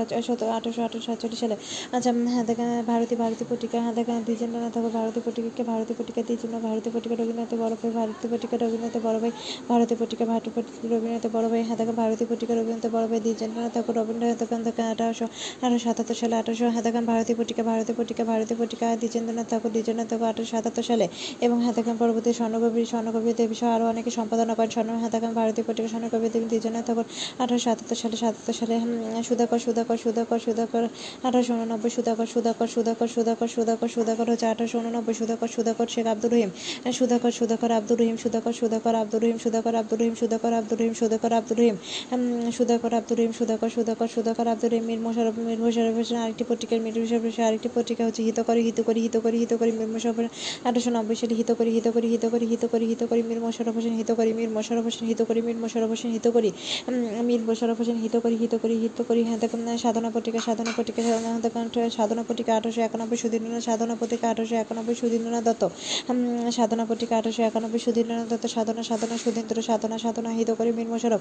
[0.56, 1.56] আঠারোশো আঠারোশো সাতচল্লিশ সালে।
[1.96, 2.44] আচ্ছা উম, হ্যাঁ
[2.90, 7.74] ভারতী ভারতী পত্রিকা। হ্যাঁ দেখেন দ্বিজেন্দ্রনাথ ভারতী পত্রিকাকে ভারতী পত্রিকা দ্বিজেন্দ্র ভারতী পত্রিকা রবীন্দ্রনাথ বড়
[7.80, 9.32] ভাই ভারতী পত্রিকা রবীন্দ্রনাথ বড় ভাই
[9.70, 13.72] ভারতী পত্রিকা ভারতী পত্রিকা রবীন্দ্রনাথ বড় ভাই। হ্যাঁ দেখেন ভারতী পত্রিকা রবীন্দ্রনাথ বড় ভাই দ্বিজেন্দ্রনাথ
[13.76, 14.40] ঠাকুর রবীন্দ্রনাথ
[14.92, 15.26] আঠারোশো
[15.58, 20.08] আঠারোশো সাতাত্তর সালে আঠারোশো হ্যাঁ দেখেন ভারতী পত্রিকা ভারতী পত্রিকা ভারতী পত্রিকা দ্বিজেন্দ্রনাথ ঠাকুর দ্বিজেন্দ্রনাথ
[20.12, 21.06] ঠাকুর আঠারোশো সাতাত্তর সালে।
[21.46, 25.34] এবং হ্যাঁ দেখেন পরবর্তী স্বর্ণকবি স্বর্ণকবি দেবী সহ আরও অনেকে সম্পাদনা করেন। স্বর্ণ হ্যাঁ দেখেন
[25.40, 27.06] ভারতী পত্রিকা স্বর্ণকবি দেবী দ্বিজেন্দ্রনাথ ঠাকুর,
[27.42, 28.74] আঠারোশো সাতাত্তর সালে সাতাত্তর সালে
[29.28, 30.84] সুধাকর সুধাকর সুধাকর সুধাকর,
[31.26, 36.30] আঠারোশো উননব্বই, সুধাকর সুধাকর সুধাকর সুধাকর সুধাকর সুধাকর হচ্ছে আঠারোশো উননব্বই, সুধাকর সুধাকর শেখ আব্দুর
[36.34, 36.50] রহিম
[36.98, 41.32] সুধাকর সুধাকর আব্দুর রহিম, সুধাকর সুধাকর আব্দুর রহিম, সুধাকর আব্দুর রহিম, সুধাকর আব্দুর রহিম, সুধাকর
[41.38, 41.74] আব্দুর রহিম
[42.58, 46.78] সুধাকর আব্দুর রহিম, সুধাকর সুধাকর সুধাকর আব্দুর রহিম, মীর মোশারফ মীর মোশারফ হোসেন আরেকটি পত্রিকার,
[46.84, 49.90] মীর মোশারফ হোসেন আরেকটি পত্রিকা হচ্ছে হিত করি হিত করি হিত করি হিত করি মীর
[49.94, 50.16] মোশারফ
[50.66, 53.74] আঠারোশো নব্বই সালে হিত করি হিত করি হিত করি হিত করি হিত করি মীর মোশারফ
[53.78, 56.50] হোসেন হিত করি মীর মোশারফ হোসেন হিত করি, মীর মোশারফ হোসেন হিত করি
[57.28, 59.38] মীর মোশারফ হোসেন হিত করি হিত করি হিত করি হ্যাঁ
[59.84, 61.64] সাধনা পত্রিকা সাধনা পত্রিকা, সাধনা দেখুন
[61.98, 65.62] সাধনা পত্রিকা আঠারোশো একানব্বই সুধীন্দ্রনাথ সাধনা পত্রিকা আঠারোশো একানব্বই সুধীন্দ্রনাথ দত্ত
[66.58, 71.20] সাধনা পত্রিকা আঠারোশো একানব্বই সুধীন্দ্রনাথ দত্ত, সাধনা সাধনা সুধীন্দ্র সাধনা সাধনা, হিত করি, মীর মোশারফ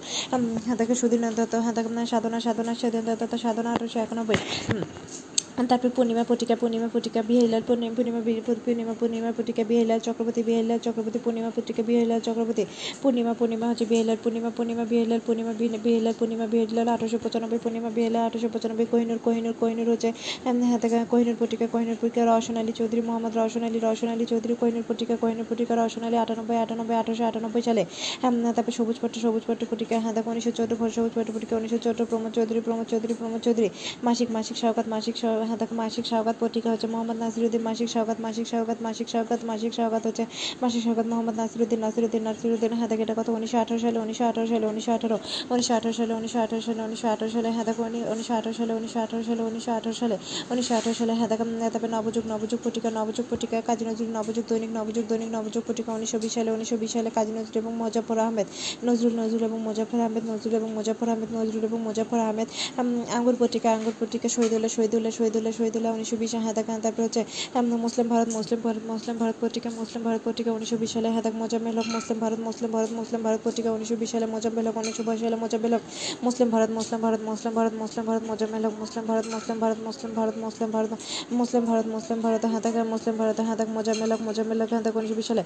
[0.66, 1.74] হ্যাঁ দেখে সুধীন্দ্রনাথ দত্ত হ্যাঁ
[2.14, 4.38] সাধনা সাধনা সুধীন্দ্র দত্ত, সাধনা আঠারোশো একানব্বই
[5.64, 8.22] তারপর পূর্ণিমা পটিকা পূর্ণিমা পটিকা বিহাইলাল পূর্ণিমা পূর্ণিমা
[8.58, 12.64] পূর্ণিমা পূর্ণিমা পটিকা বিহাইলাল চক্রবর্তী বিহাইলাল চক্রবর্তী পূর্ণিমা পটিকা বিহাইলাল চক্রবর্তী
[13.02, 17.90] পূর্ণিমা পূর্ণিমা হচ্ছে বিহাইলাল পূর্ণিমা পূর্ণিমা বিহাইলাল পূর্ণিমা বি- বিহাইলাল পূর্ণিমা বিহাইলাল আঠারোশো পঁচানব্বই পূর্ণিমা
[17.90, 20.10] বিহাইলাল আঠারোশো পঁচানব্বই কোহিনুর কোহিনুর কোহিনুর হচ্ছে
[20.46, 20.62] উম,
[21.12, 25.16] কোহিনুর পটিকা কোহিনুর পটিকা রওশন আলী চৌধুরী মোহাম্মদ রওশন আলী রওশন আলী চৌধুরী কোহিনুর পটিকা
[25.18, 27.84] কোহিনুর পটিকা রওশন আলী আটানব্বই আটানব্বই আঠারোশো আটানব্বই সালে
[28.56, 32.00] তারপর সবুজ পট্ট সবুজ পট্ট পটিকা হ্যাঁ দেখো উনিশশো চোদ্দ সবুজ পট্ট পটিকা উনিশশো চোদ্দ
[32.10, 33.70] প্রমোদ চৌধুরী প্রমোদ চৌধুরী প্রমোদ চৌধুরী
[34.04, 35.16] মাসিক মাসিক সওগাত মাসিক
[35.48, 39.72] হ্যাঁ দেখো মাসিক সওগাত পত্রিকা হচ্ছে মোহাম্মদ নাসিরুদ্দিন মাসিক সওগাত মাসিক সওগাত মাসিক সওগাত মাসিক
[39.74, 40.24] সওগাত হচ্ছে
[40.62, 43.28] মাসিক সওগাত মোহাম্মদ নাসিরুদ্দিন নাসিরুদ্দিন নাসিরুদ্দিন হ্যাঁ দেখো এটা কত?
[43.30, 45.18] উনিশশো আঠারো সালে, উনিশশো আঠারো সালে, উনিশশো আঠারো
[45.50, 48.74] উনিশশো আঠারো সালে, উনিশশো আঠারো সালে, উনিশশো আঠারো সালে হ্যাঁ দেখো উনি- উনিশশো আঠারো সালে,
[48.74, 50.18] উনিশশো আঠারো সালে, উনিশশো আঠারো সালে,
[50.50, 54.70] উনিশশো আঠারো সালে হ্যাঁ দেখো তারপরে নবযুগ নবযুগ পত্রিকা নবযুগ পত্রিকা, কাজী নজরুল নবযুগ দৈনিক
[54.74, 58.48] নবযুগ দৈনিক, নবযুগ পত্রিকা উনিশশো বিশ সালে, উনিশশো বিশ সালে, কাজী নজরুল এবং মোজাফর আহমেদ,
[58.86, 62.48] নজরুল নজরুল এবং মোজাফর আহমেদ, নজরুল এবং মোজাফর আহমেদ, নজরুল এবং মোজাফর আহমেদ
[63.14, 67.22] আঙ্গুর পত্রিকা আঙ্গুর পত্রিকা শহীদুল্লাহ শহীদুল্লাহ শহীদুল্লাহ শহীদুল্লাহ উনিশশো বিশ হ্যাঁ দেখো তারপরে হচ্ছে
[67.78, 71.76] মুসলিম ভারত মুসলিম ভারত মুসলিম ভারত পত্রিকা মুসলিম ভারত পত্রিকা উনিশশো বিশ সালে হাদাক মোজাম্মেল
[71.80, 75.20] হক মুসলিম ভারত মুসলিম ভারত মুসলিম ভারত পত্রিকা উনিশশো বিশ সালে মোজাম্মেল হক উনিশশো বাইশ
[75.22, 75.84] সালে মোজাম্মেল হক
[76.24, 80.12] মুসলিম ভারত মুসলিম ভারত মুসলিম ভারত মুসলিম ভারত মোজাম্মেল হক মুসলিম ভারত মুসলিম ভারত মুসলিম
[80.18, 80.88] ভারত মুসলিম ভারত
[81.32, 85.28] মুসলিম ভারত মুসলিম ভারত হাদাক মুসলিম ভারত হাদাক মোজাম্মেল হক মোজাম্মেল হক হাদাক উনিশশো বিশ
[85.28, 85.44] সালে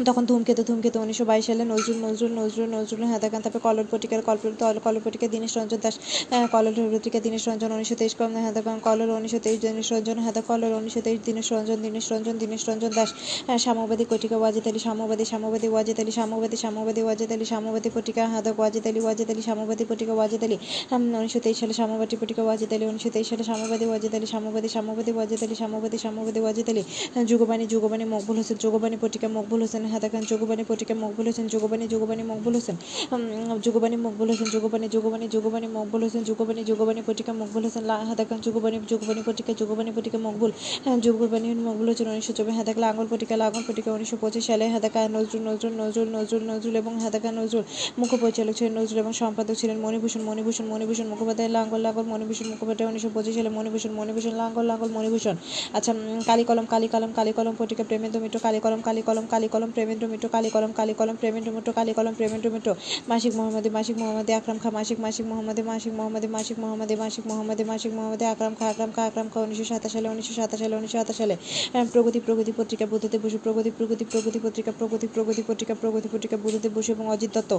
[0.00, 4.44] তখন ধূমকেতু ধূমকেতু উনিশশো বাইশ সালে নজরুল নজরুল নজরুল নজরুল হাতাকান তারপরে কলর পটিকার কল্প
[4.84, 5.94] কলর পটিকা দীনেশ রঞ্জন দাস
[6.52, 10.72] কলর পত্রিকা দীনেশ রঞ্জন উনিশশো তেইশ কম হাতাকান কলর উনিশশো তেইশ দীনেশ রঞ্জন হাতা কলর
[10.72, 13.10] উনিশশো তেইশ দীনেশ রঞ্জন দীনেশ রঞ্জন দীনেশ রঞ্জন দাস
[13.64, 18.56] সাম্যবাদী পটিকা ওয়াজিদ আলী সাম্যবাদী সাম্যবাদী ওয়াজিদ আলী সাম্যবাদী সাম্যবাদী ওয়াজিদ আলী সাম্যবাদী পটিকা হাদক
[18.58, 20.56] ওয়াজিদ আলী ওয়াজিদ আলী সাম্যবাদী পটিকা ওয়াজিদ আলী
[21.14, 25.10] উনিশশো তেইশ সালে সাম্যবাদী পটিকা ওয়াজিদ আলী উনিশশো তেইশ সালে সাম্যবাদী ওয়াজিদ আলী সাম্যবাদী সাম্যবাদী
[25.12, 26.82] ওয়াজিদ আলী সাম্যবাদী সাম্যবাদী ওয়াজিদ আলী
[27.30, 32.22] যুগবাণী যুগবাণী মকবুল হোসেন যুগবাণী পটিকা মকবুল হোসেন হাতাকান যুগবাণী পটিকা মকবুল হোসেন যুগবাণী যুগবাণী
[32.22, 32.76] মকবুল হোসেন
[33.64, 38.38] যুগবাণী মকবুল হোসেন যুগবাণী যুগবাণী যুগবাণী মকবুল হোসেন যুগবাণী যুগবাণী পটিকা মকবুল হোসেন লা- হাতাকান
[38.40, 40.50] যুগবাণী যুগবাণী পটিকা যুগবাণী পটিকা মকবুল
[40.84, 45.00] হ্যাঁ, যুগবাণী মকবুল হোসেন উনিশশো চব্বিশ হাতাক লাঙ্গল পটিকা লাঙ্গল পটিকা উনিশশো পঁচিশ সালে হাতাকা
[45.08, 47.64] নজরুল নজরুল নজরুল নজরুল নজরুল এবং হাতাকা নজরুল
[47.98, 52.88] মুখ্য পরিচালক ছিলেন নজরুল এবং সম্পাদক ছিলেন মণিভূষণ মণিভূষণ মণিভূষণ মুখোপাধ্যায় লাঙ্গল লাঙ্গল মণিভূষণ মুখোপাধ্যায়
[52.88, 55.36] উনিশশো পঁচিশ সালে মণিভূষণ মণিভূষণ লাঙ্গল লাঙ্গল মণিভূষণ।
[55.72, 55.92] আচ্ছা
[56.26, 59.70] কালী কলম কালী কলম কালী কলম পটিকা প্রেমেন্দ্র মিত্র কালী কলম কালী কলম কালী কলম
[59.74, 62.68] প্রেমেন্দ্র মিত্র কালী কলম কালী কলম প্রেমেন্দ্র মিত্র কালী কলম প্রেমেন্দ্র মিত্র
[63.08, 67.64] মাসিক মোহাম্মদী মাসিক মোহাম্মদী আকরাম খা, মাসিক মাসিক মোহাম্মদী মাসিক মোহাম্মদী মাসিক মোহাম্মদী মাসিক মোহাম্মদী
[67.70, 70.98] মাসিক মোহাম্মদী আকরাম খা আকরাম খা আকরাম খা, উনিশশো সাতাশ সালে, উনিশশো সাতাশ সালে, উনিশশো
[70.98, 71.34] সাতাশ সালে।
[71.92, 76.72] প্রগতি প্রগতি পত্রিকা, বুদ্ধদেব বসু, প্রগতি প্রগতি প্রগতি পত্রিকা, প্রগতি প্রগতি পত্রিকা প্রগতি পত্রিকা, বুদ্ধদেব
[76.76, 77.52] বসু এবং অজিত দত্ত।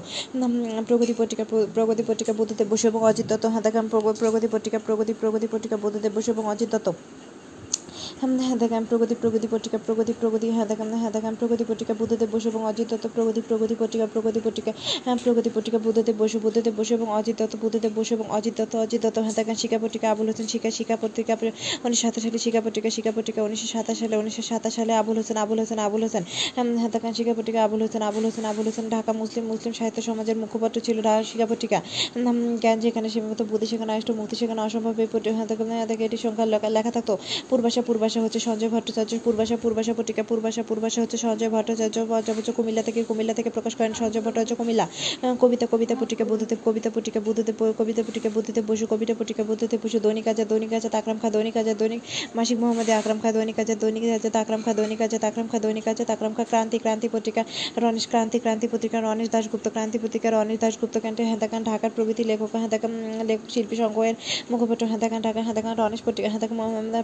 [0.89, 1.43] প্রগতি পত্রিকা
[1.75, 6.30] প্রগতি পত্রিকা, বুদ্ধদেব বসু এবং অজিত দত্ত। হাতাকাম প্রগতি পত্রিকা, প্রগতি প্রগতি পত্রিকা, বুদ্ধদেব বসু
[6.36, 6.88] এবং অজিত দত্ত।
[8.15, 12.47] হ্যাঁ দেখাম প্রগতি প্রগতি পত্রিকা, প্রগতি প্রগতি হ্যাঁ দেখাম হ্যাঁ দেখাম প্রগতি পত্রিকা বুদ্ধদেব বসু
[12.49, 14.71] এবং অজিত দত্ত প্রগতি প্রগতি পত্রিকা প্রগতি পত্রিকা
[15.06, 18.73] হ্যাঁ প্রগতি পত্রিকা বুদ্ধদেব বসু বুদ্ধদেব বসু এবং অজিত দত্ত বুদ্ধদেব বসু এবং অজিত দত্ত
[18.75, 21.34] অজিত দত্ত হ্যাঁ দেখান শিক্ষা পত্রিকা, আবুল হোসেন শিক্ষা শিক্ষা পত্রিকা
[21.86, 25.38] উনিশশো সাতাশ সালে শিক্ষা পত্রিকা শিক্ষা পত্রিকা উনিশশো সাতাশ সালে, উনিশশো সাতাশ সালে আবুল হোসেন
[25.38, 26.23] আবুল হোসেন আবুল হোসেন
[26.56, 30.38] হ্যাঁ দেখান শিক্ষা পত্রিকা, আবুল হোসেন আবুল হোসেন আবুল হোসেন, ঢাকা মুসলিম মুসলিম সাহিত্য সমাজের
[30.38, 31.78] মুখপত্র ছিল শিক্ষা পত্রিকা
[32.62, 34.93] জ্ঞান যেখানে সীমাবদ্ধ বুদ্ধি সেখানে আষ্ট মুক্তি সেখানে অসম্ভব
[35.30, 37.13] হ্যাঁ হ্যাঁ এটি সংখ্যা লেখা- থাকতো
[37.49, 42.84] পূর্বাশা পূর্বাশা হচ্ছে সঞ্জয় ভট্টাচার্য, পূর্বাশা পূর্বাশা পত্রিকা, পূর্বাশা পূর্বাশা হচ্ছে সঞ্জয় ভট্টাচার্য ভট্টাচার্য কুমিল্লা
[42.88, 44.86] থেকে কুমিল্লা থেকে প্রকাশ করেন সঞ্জয় ভট্টাচার্য কুমিল্লা।
[45.41, 49.98] কবিতা কবিতা, পত্রিকা, বুদ্ধদেব, কবিতা, পত্রিকা, বুদ্ধদেব, কবিতা, পত্রিকা, বুদ্ধদেব বসু, কবিতা, পত্রিকা, বুদ্ধদেব বসু,
[50.06, 52.02] দৈনিক আজাদ দৈনিক আজাদ আকরাম খা, দৈনিক আজাদ দৈনিক
[52.38, 55.86] মাসিক মোহাম্মদ আকরাম খা, দৈনিক আজাদ দৈনিক আজাদ আকরাম খা, দৈনিক আজাদ আকরাম খা, দৈনিক
[55.88, 57.41] আজাদ আকরাম খা, ক্রান্তি ক্রান্তি পত্রিকা,
[57.82, 62.50] রণেশ ক্রান্তি ক্রান্তি পত্রিকা, রণেশ দাশগুপ্ত ক্রান্তি পত্রিকা, রণেশ দাশগুপ্ত ক্যান্টে হেঁদাকান ঢাকার প্রভৃতি লেখক
[62.63, 62.91] হেঁদাকান
[63.30, 64.15] লেখক, শিল্পী সংঘের
[64.52, 66.58] মুখপত্র হেঁদাকান ঢাকা হেঁদাকান রণেশ পত্রিকা হেঁদাকান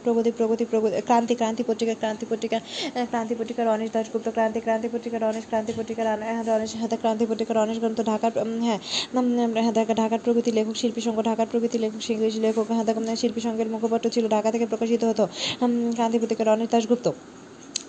[0.04, 2.58] প্রগতি প্রগতি প্রগতি ক্রান্তি ক্রান্তি পত্রিকা ক্রান্তি পত্রিকা
[3.06, 7.54] ক্রান্তি পত্রিকা রণেশ দাশগুপ্ত ক্রান্তি ক্রান্তি পত্রিকা রণেশ ক্রান্তি পত্রিকা হ্যাঁ, রণেশ হাতে ক্রান্তি পত্রিকা
[7.54, 8.80] রণেশ গ্রন্থ ঢাকার হ্যাঁ
[9.58, 14.08] হ্যাঁ, ঢাকার প্রকৃতি লেখক শিল্পী সংঘ ঢাকার প্রকৃতি লেখক শিল্পী লেখক হ্যাঁ শিল্পী সংঘের মুখপত্র
[14.10, 15.24] ছিল ঢাকা থেকে প্রকাশিত হতো
[15.96, 17.08] ক্রান্তি পত্রিকা রণেশ দাশগুপ্ত।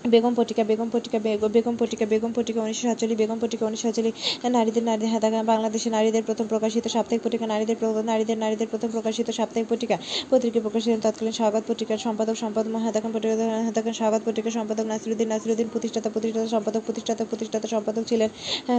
[0.07, 4.45] বেগম পটিকা বেগম পটিকা বেগ- বেগম পটিকা বেগম পটিকা উনিশশো সাতচল্লিশ, বেগম পটিকা উনিশশো সাতচল্লিশ,
[4.45, 9.67] নারীদের নারী হাতা বাংলাদেশে নারীদের প্রথম প্রকাশিত সাপ্তাহিক পত্রিকা নারীদের নারীদের নারীদের প্রথম প্রকাশিত সাপ্তাহিক
[9.69, 9.97] পত্রিকা
[10.29, 15.67] পত্রিকা প্রকাশিত তৎকালীন স্বাগত পত্রিকার সম্পাদক সম্পাদক হাতাকান পত্রিকা হাতাকান স্বাগত পত্রিকার সম্পাদক নাসিরুদ্দিন নাসিরুদ্দিন
[15.71, 18.29] প্রতিষ্ঠাতা প্রতিষ্ঠাতা, সম্পাদক, প্রতিষ্ঠাতা প্রতিষ্ঠাতা, সম্পাদক ছিলেন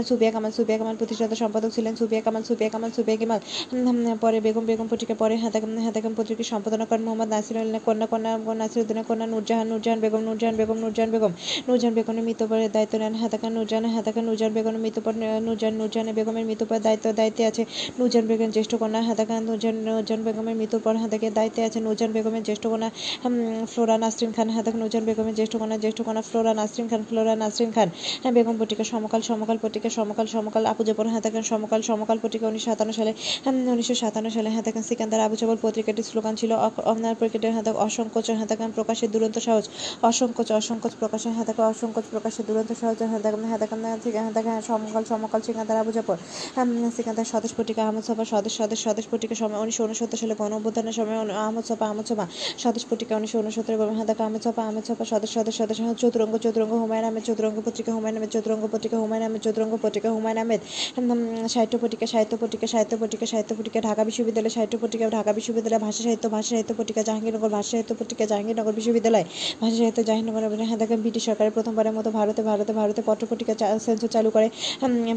[0.09, 3.41] সুবিয়া কামাল সুবিয়া কামাল প্রতিষ্ঠাতা, সম্পাদক ছিলেন সুবিয়া কামাল সুবিয়া কামাল সুবিয়া কামাল।
[4.21, 9.05] পরে বেগম বেগম পত্রিকা পরে হাতাকান হাতাকান পত্রিকা সম্পাদনা করেন মোহাম্মদ নাসির কন্যা কন্যা, নাসিরুদ্দিনের
[9.05, 11.33] কন্যা নুরজাহান নুরজাহান, বেগম নুরজাহান বেগম নুরজাহান বেগম।
[11.67, 15.15] নূরজাহান বেগমের মৃত্যুর পরে দায়িত্ব নেন হাতাকা নুরজান। হাতাকা নূরজাহান বেগমের মৃত্যুর পর
[15.47, 17.63] নূরজাহান নূরজাহান বেগমের মৃত্যুর পর দায়িত্ব দায়িত্বে আছে
[17.99, 22.43] নূরজাহান বেগম জ্যেষ্ঠ কন্যা। হাতাকা নূরজাহান নূরজাহান বেগমের মৃত্যুর পর হাতাকে দায়িত্বে আছে নূরজাহান বেগমের
[22.49, 22.89] জ্যেষ্ঠ কন্যা
[23.73, 27.71] ফ্লোরা নাসরিন খান। হাতাক নূরজাহান বেগমের জ্যেষ্ঠ কন্যা জ্যেষ্ঠ কন্যা ফ্লোরা নাসরিন খান ফ্লোরা নাসরিন
[27.77, 27.89] খান।
[28.23, 32.69] হ্যাঁ, বেগম পত্রিকা সমকাল সমকাল পত্রিকা সমকাল সমকাল আপু জবর। হাতাকান সমকাল সমকাল পত্রিকা উনিশশো
[32.71, 33.13] সাতান্ন সালে
[33.75, 36.51] উনিশশো সাতান্ন সালে হাতাকান সিকান্দার আবু জবর পত্রিকাটির স্লোগান ছিল
[36.93, 39.65] অনার পত্রিকাটির হাতাক অসংকোচ হাতাকান প্রকাশের দুরন্ত সাহস।
[40.11, 45.77] অসংকোচ অসংকোচ প্রকাশের হাতাকা অসংকোচ প্রকাশের দুরন্ত সাহস হাতাকান হাতাকান থেকে হাতাকান সমকাল সমকাল সিকান্দার
[45.83, 46.19] আবু জবর
[46.97, 50.95] সিকান্দার স্বদেশ পত্রিকা আহমদ সভা স্বদেশ স্বদেশ স্বদেশ পত্রিকা সময় উনিশশো উনসত্তর সালে গণ অভ্যুত্থানের
[50.99, 52.25] সময় আহমদ সভা আহমদ সভা
[52.63, 57.05] স্বদেশ পত্রিকা উনিশশো উনসত্তর হাতাকা আহমেদ সভা আহমেদ সভা স্বদেশ স্বদেশ স্বদেশ চতুরঙ্গ চতুরঙ্গ হুমায়ুন
[57.05, 60.61] আহমেদ, চতুরঙ্গ পত্রিকা হুমায়ুন আহমেদ, চতুরঙ্গ পত্রিকা হুমায়ুন আহমেদ, চতুরঙ্গ পত্রিকা হুমায়ুন আহমেদ
[61.55, 66.01] সাহিত্য পত্রিকা সাহিত্য পত্রিকা সাহিত্য পত্রিকা সাহিত্য পত্রিকা ঢাকা বিশ্ববিদ্যালয়, সাহিত্য পত্রিকা ঢাকা বিশ্ববিদ্যালয়, ভাষা
[66.07, 69.27] সাহিত্য ভাষা সাহিত্য পত্রিকা জাহাঙ্গীরনগর, ভাষা সাহিত্য পত্রিকা জাহাঙ্গীরনগর বিশ্ববিদ্যালয়,
[69.61, 73.55] ভাষা সাহিত্য, জাহাঙ্গীরনগর হ্যাঁ দেখেন ব্রিটিশ সরকারের প্রথমবারের মতো ভারতে ভারতে ভারতে পত্রপত্রিকা
[73.87, 74.47] সেন্সর চালু করে।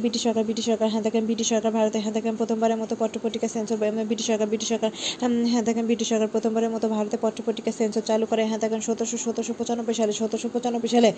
[0.04, 3.78] ব্রিটিশ সরকার ব্রিটিশ সরকার হ্যাঁ দেখেন, ব্রিটিশ সরকার, ভারতে হ্যাঁ দেখেন, প্রথমবারের মতো পত্রপত্রিকা সেন্সর
[4.10, 4.92] ব্রিটিশ সরকার ব্রিটিশ সরকার
[5.52, 9.54] হ্যাঁ দেখেন, ব্রিটিশ সরকার প্রথমবারের মতো ভারতে পত্রপত্রিকা সেন্সর চালু করে। হ্যাঁ দেখেন, সতেরোশো সতেরোশো
[9.60, 11.10] পঁচানব্বই সালে, সতেরোশো পঁচানব্বই সালে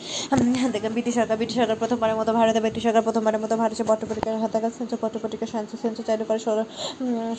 [0.59, 4.29] হ্যাঁ দেখেন, ব্রিটিশ সরকার ব্রিটিশ সরকার প্রথমবারের মতো ভারতে, ব্রিটিশ সরকার প্রথমবারের মতো ভারতে পত্রপত্রিকা
[4.41, 5.45] হ্যাঁ দেখেন, সেন্সর পত্রপত্রিকা
[5.83, 6.39] সেন্সর চালু করে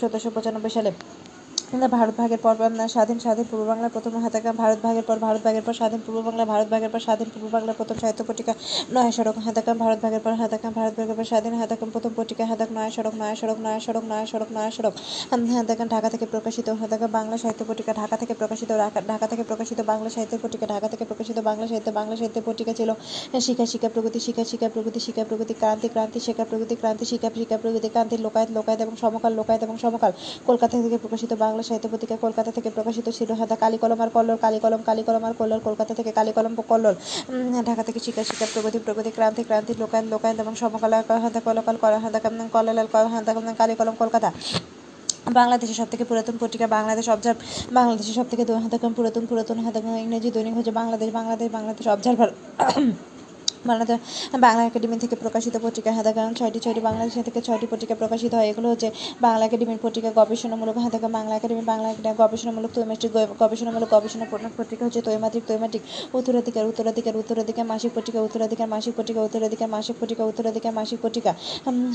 [0.01, 0.91] সতেরোশো পঁচানব্বই সালে।
[1.79, 2.55] ভারত ভাগের পর
[2.89, 6.45] স্বাধীন স্বাধীন পূর্ব বাংলার প্রথম হাতাকা ভারত ভাগের পর ভারত ভাগের পর স্বাধীন পূর্ব বাংলা,
[6.45, 8.55] ভারত ভাগের পর স্বাধীন পূর্ব বাংলার প্রথম সাহিত্য পত্রিকা
[8.91, 12.73] নয়া সড়ক হাতাকাম ভারত ভাগের পর হাতাকাম ভারত ভাগের পর স্বাধীন হাতাকাম প্রথম পত্রিকা হাতাক
[12.73, 14.93] নয়া সড়ক নয়া সড়ক নয়া সড়ক নয়া সড়ক নয়া সড়ক
[15.31, 20.11] হাতাকাম ঢাকা থেকে প্রকাশিত হাতাকাম বাংলা সাহিত্য পত্রিকা ঢাকা থেকে প্রকাশিত, ঢাকা- থেকে প্রকাশিত বাংলা
[20.11, 22.95] সাহিত্যের পত্রিকা ঢাকা থেকে প্রকাশিত বাংলা সাহিত্য বাংলা সাহিত্য পত্রিকা ছিল
[23.41, 27.59] শিক্ষা শিক্ষা প্রগতি শিক্ষা শিক্ষা প্রগতি শিক্ষা প্রগতি, ক্রান্তি ক্রান্তি শিক্ষা প্রগতি, ক্রান্তি শিক্ষা শিক্ষা
[27.59, 30.13] প্রগতি, ক্রান্তি, লোকায়ত লোকায়ত এবং সমকাল, লোকায়ত এবং সমকাল।
[30.47, 34.39] কলকাতা থেকে প্রকাশিত বাংলা সাহিত্য পত্রিকা কলকাতা থেকে প্রকাশিত ছিল হাতা কালী কলম আর কল্লোল
[34.39, 36.95] কালী কলম কালী কলম আর কল্লোল কলকাতা থেকে কালী কলম কল্লোল
[37.65, 41.99] ঢাকা থেকে শিক্ষা শিক্ষা প্রগতি প্রগতি ক্রান্তি ক্রান্তি লোকায়ত লোকায়ত এবং সমকাল হাতা কলকাল কলা
[41.99, 42.19] হাতা
[42.53, 44.31] কলালাল হাতা কালী কলম কলকাতা
[45.31, 47.39] বাংলাদেশের সব থেকে পুরাতন পত্রিকা বাংলাদেশ অবজার্ভ
[47.73, 48.45] বাংলাদেশের সব থেকে
[48.97, 52.31] পুরাতন পুরাতন হাতাকাম ইংরেজি দৈনিক হচ্ছে বাংলাদেশ বাংলাদেশ বাংলাদেশ অবজারভার
[53.69, 53.99] বাংলাদেশ
[54.45, 58.69] বাংলা একাডেমি থেকে প্রকাশিত পত্রিকা হাতাকান ছয়টি ছয়টি বাংলাদেশ থেকে ছয়টি পত্রিকা প্রকাশিত হয়। এগুলো
[58.73, 58.89] হচ্ছে
[59.27, 63.11] বাংলা একাডেমির পত্রিকা গবেষণামূলক হাতাকান বাংলা একাডেমি বাংলা একাডেমি গবেষণামূলক তৈমাত্রিক
[63.43, 64.27] গবেষণামূলক গবেষণা
[64.59, 65.83] পত্রিকা হচ্ছে তৈমাত্রিক তৈমাত্রিক
[66.19, 71.33] উত্তরাধিকার উত্তরাধিকার উত্তরাধিকার, মাসিক পত্রিকা, উত্তরাধিকার, মাসিক পত্রিকা, উত্তরাধিকার, মাসিক পত্রিকা, উত্তরাধিকার, মাসিক পত্রিকা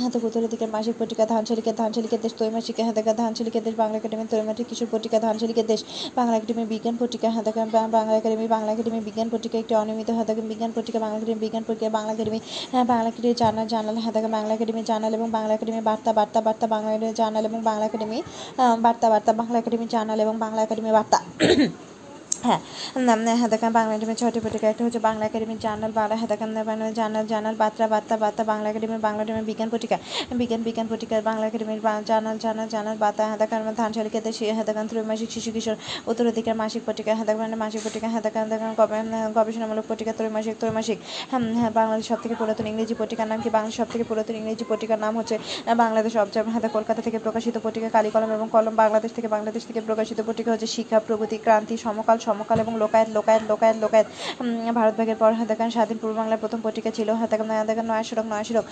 [0.01, 4.89] হাতে উত্তরাধিকার, মাসিক পত্রিকা ধানশালিকের ধানশালিকের দেশ তৈমাসিকে হাতাকার ধানশালিকের দেশ, বাংলা একাডেমির তৈমাত্রিক কিশোর
[4.91, 5.81] পত্রিকা ধানশালিকের দেশ,
[6.15, 10.71] বাংলা একাডেমির বিজ্ঞান পত্রিকা হাতাকার বাংলা একাডেমি বাংলা একাডেমি বিজ্ঞান পত্রিকা, একটি অনিয়মিত হাতাকার বিজ্ঞান
[10.75, 12.39] পত্রিকা, বাংলা একাডেমি বিজ্ঞান প্রক্রিয়া বাংলা একাডেমি
[12.71, 16.65] হ্যাঁ বাংলা একাডেমি জার্নাল জার্নাল হাতাকার বাংলা একাডেমি জার্নাল এবং বাংলা একাডেমি বার্তা বার্তা বার্তা,
[16.73, 18.19] বাংলা একাডেমি জার্নাল এবং বাংলা একাডেমি
[18.85, 21.17] বার্তা বার্তা, বাংলা একাডেমি জার্নাল এবং বাংলা একাডেমি বার্তা।
[22.45, 22.61] হ্যাঁ
[23.35, 27.55] হাতাকান বাংলা একাডেমির ছয়টি পত্রিকা একটা হচ্ছে বাংলা একাডেমির জার্নাল বাংলা হাতাকান বাংলা জার্নাল জার্নাল
[27.55, 29.97] বার্তা বার্তা বার্তা বাংলা একাডেমি বাংলা একাডেমির বিজ্ঞান পত্রিকা
[30.31, 35.49] বিজ্ঞান বিজ্ঞান পত্রিকা বাংলা একাডেমির জার্নাল জার্নাল জার্নাল বার্তা হাতাকান ধানশালিকা দেশে হাতাকান ত্রৈমাসিক শিশু
[35.55, 35.77] কিশোর
[36.07, 38.45] উত্তরাধিকার মাসিক পত্রিকা হাতাকান মাসিক পত্রিকা হাতাকান
[39.35, 40.97] গবেষণামূলক পত্রিকা ত্রৈমাসিক ত্রৈমাসিক
[41.31, 43.49] হ্যাঁ হ্যাঁ, বাংলাদেশ সব থেকে পুরাতন ইংরেজি পত্রিকার নাম কি?
[43.49, 45.35] বাংলাদেশ সব থেকে পুরাতন ইংরেজি পত্রিকার নাম হচ্ছে
[45.75, 49.79] বাংলাদেশ অবজার্ভ হাতে কলকাতা থেকে প্রকাশিত পত্রিকা কালী কলম এবং কলম বাংলাদেশ থেকে বাংলাদেশ থেকে
[49.81, 54.07] প্রকাশিত পত্রিকা হচ্ছে শিক্ষা প্রগতি ক্রান্তি সমকাল সমকাল এবং লোকায়ত লোকায়ত লোকায়ত লোকায়ত।
[54.77, 58.45] ভারত ভাগের পর হাতাকান স্বাধীন পূর্ব বাংলার প্রথম পত্রিকা ছিল হাতাকান হাতাকান নয় সড়ক নয়
[58.49, 58.65] সড়ক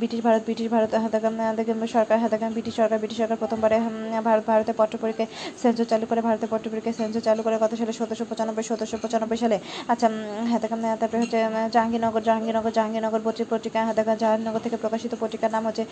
[0.00, 3.76] ব্রিটিশ ভারত ব্রিটিশ ভারত হাতাকান হাতাকান সরকার হাতাকান ব্রিটিশ সরকার ব্রিটিশ সরকার প্রথমবারে
[4.28, 5.28] ভারত ভারতে পত্র পরীক্ষায়
[5.62, 7.92] সেন্সর চালু করে, ভারতের পত্র পরীক্ষায় সেন্সর চালু করে কত সালে?
[7.98, 9.56] সতেরোশো পঁচানব্বই সতেরোশো পঁচানব্বই সালে।
[9.92, 10.06] আচ্ছা
[10.52, 11.38] হাতাকান তারপরে হচ্ছে
[11.74, 15.84] জাহাঙ্গীরনগর জাহাঙ্গীরনগর জাহাঙ্গীরনগর পত্রিক পত্রিকা হাতাকান জাহাঙ্গীরনগর থেকে প্রকাশিত পত্রিকার নাম হচ্ছে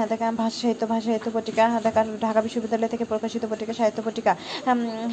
[0.00, 4.32] হাতাকান ভাষা সাহিত্য ভাষা সাহিত্য পত্রিকা হাতাকান ঢাকা বিশ্ববিদ্যালয় থেকে প্রকাশিত পত্রিকা, সাহিত্য পত্রিকা।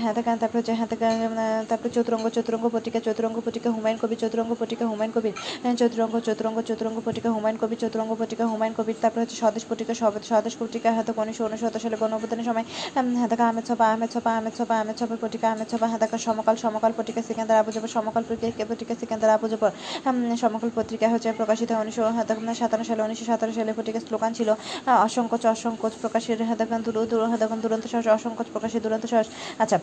[0.05, 1.15] হাতাকান তারপরে হচ্ছে হাতাকান
[1.69, 5.33] তারপরে চতুরঙ্গ চতুরঙ্গ পত্রিকা চতুরঙ্গ পত্রিকা হুমায়ুন কবির চতুরঙ্গ পত্রিকা হুমায়ুন কবির
[5.63, 9.93] হ্যাঁ, চতুরঙ্গ চতুরঙ্গ চতুরঙ্গ পত্রিকা হুমায়ুন কবির চতুরঙ্গ পত্রিকা হুমায়ুন কবির তারপরে হচ্ছে স্বদেশ পত্রিকা
[9.93, 12.65] সব- স্বদেশ পত্রিকা হাতে উনিশশো উনসত্তর সালে গণঅভ্যুত্থানের সময়
[13.21, 16.91] হাতাকা আহমেদ ছপা আহমেদ ছপা আহমেদ ছপা আহমেদ ছপা পত্রিকা আহমেদ ছপা হাতাকা সমকাল সমকাল
[16.97, 19.71] পত্রিকা সিকান্দার আবু সমকাল পত্রিকা পত্রিকা সিকান্দার আবু জবর
[20.37, 22.03] সমকাল পত্রিকা হচ্ছে প্রকাশিত উনিশশো
[22.59, 24.49] সাতান্ন সালে উনিশশো সাতান্ন সালে পত্রিকার স্লোগান ছিল
[25.07, 29.27] অসংকোচ অসংকোচ প্রকাশের হাতাকান দূর দূর হাতাকান দুরন্ত সাহস অসংকোচ প্রকাশের দুরন্ত সাহস।
[29.59, 29.77] আচ্ছা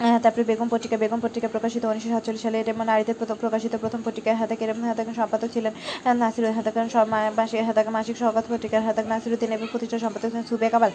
[0.00, 4.68] তারপরে বেগম পত্রিকা বেগম পত্রিকা প্রকাশিত উনিশশো সাতচল্লিশ সালে এটা নারীদের প্রকাশিত প্রথম পত্রিকায় হাতাকের
[4.90, 5.72] হাতাকান সম্পাদক ছিলেন
[6.20, 6.86] নাসির হাতাকান
[7.38, 10.90] মাসিক হাতাকা মাসিক সহগত পত্রিকার হাতাক নাসিরুদ্দিন এবং প্রতিষ্ঠা সম্পাদক ছিলেন সুবে কামাল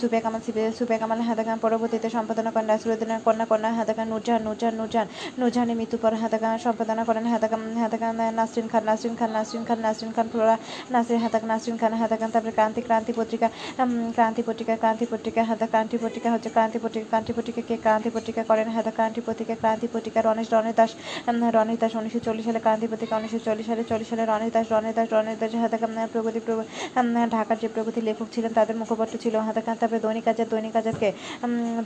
[0.00, 0.40] সুবে কামাল
[0.78, 6.00] সুবে কামাল হাতাকান পরবর্তীতে সম্পাদনা করেন নাসিরুদ্দিনের কন্যা কন্যা হাতাকান নুরজাহান নুরজাহান নুরজাহান নুরজাহানের মৃত্যুর
[6.04, 10.56] পর হাতাকান সম্পাদনা করেন হাতাকান হাতাকান নাসরিন খান নাসরিন খান নাসরিন খান নাসরিন খান ফ্লোরা
[10.90, 13.48] নাসির হাতাক নাসরিন খান হাতাকান তারপরে ক্রান্তি ক্রান্তি পত্রিকা
[14.16, 18.31] ক্রান্তি পত্রিকা ক্রান্তি পত্রিকা হাতা ক্রান্তি পত্রিকা হচ্ছে ক্রান্তি পত্রিকা ক্রান্তি পত্রিকা কে ক্রান্তি পত্রিকা
[18.34, 20.90] পত্রিকা করেন হ্যাঁ ক্রান্তি পত্রিকা ক্রান্তি পত্রিকা রণেশ রণেশ দাস
[21.52, 24.94] রণেশ দাস উনিশশো চল্লিশ সালে ক্রান্তি পত্রিকা উনিশশো চল্লিশ সালে চল্লিশ সালে রণেশ দাস রণেশ
[24.94, 25.70] দাস রণেশ দাস হ্যাঁ
[26.12, 26.66] প্রগতি প্রগ-
[27.32, 31.08] ঢাকার যে প্রগতি লেখক ছিলেন তাদের মুখপত্র ছিল হ্যাঁ তারপরে দৈনিক আজাদ দৈনিক আজাদকে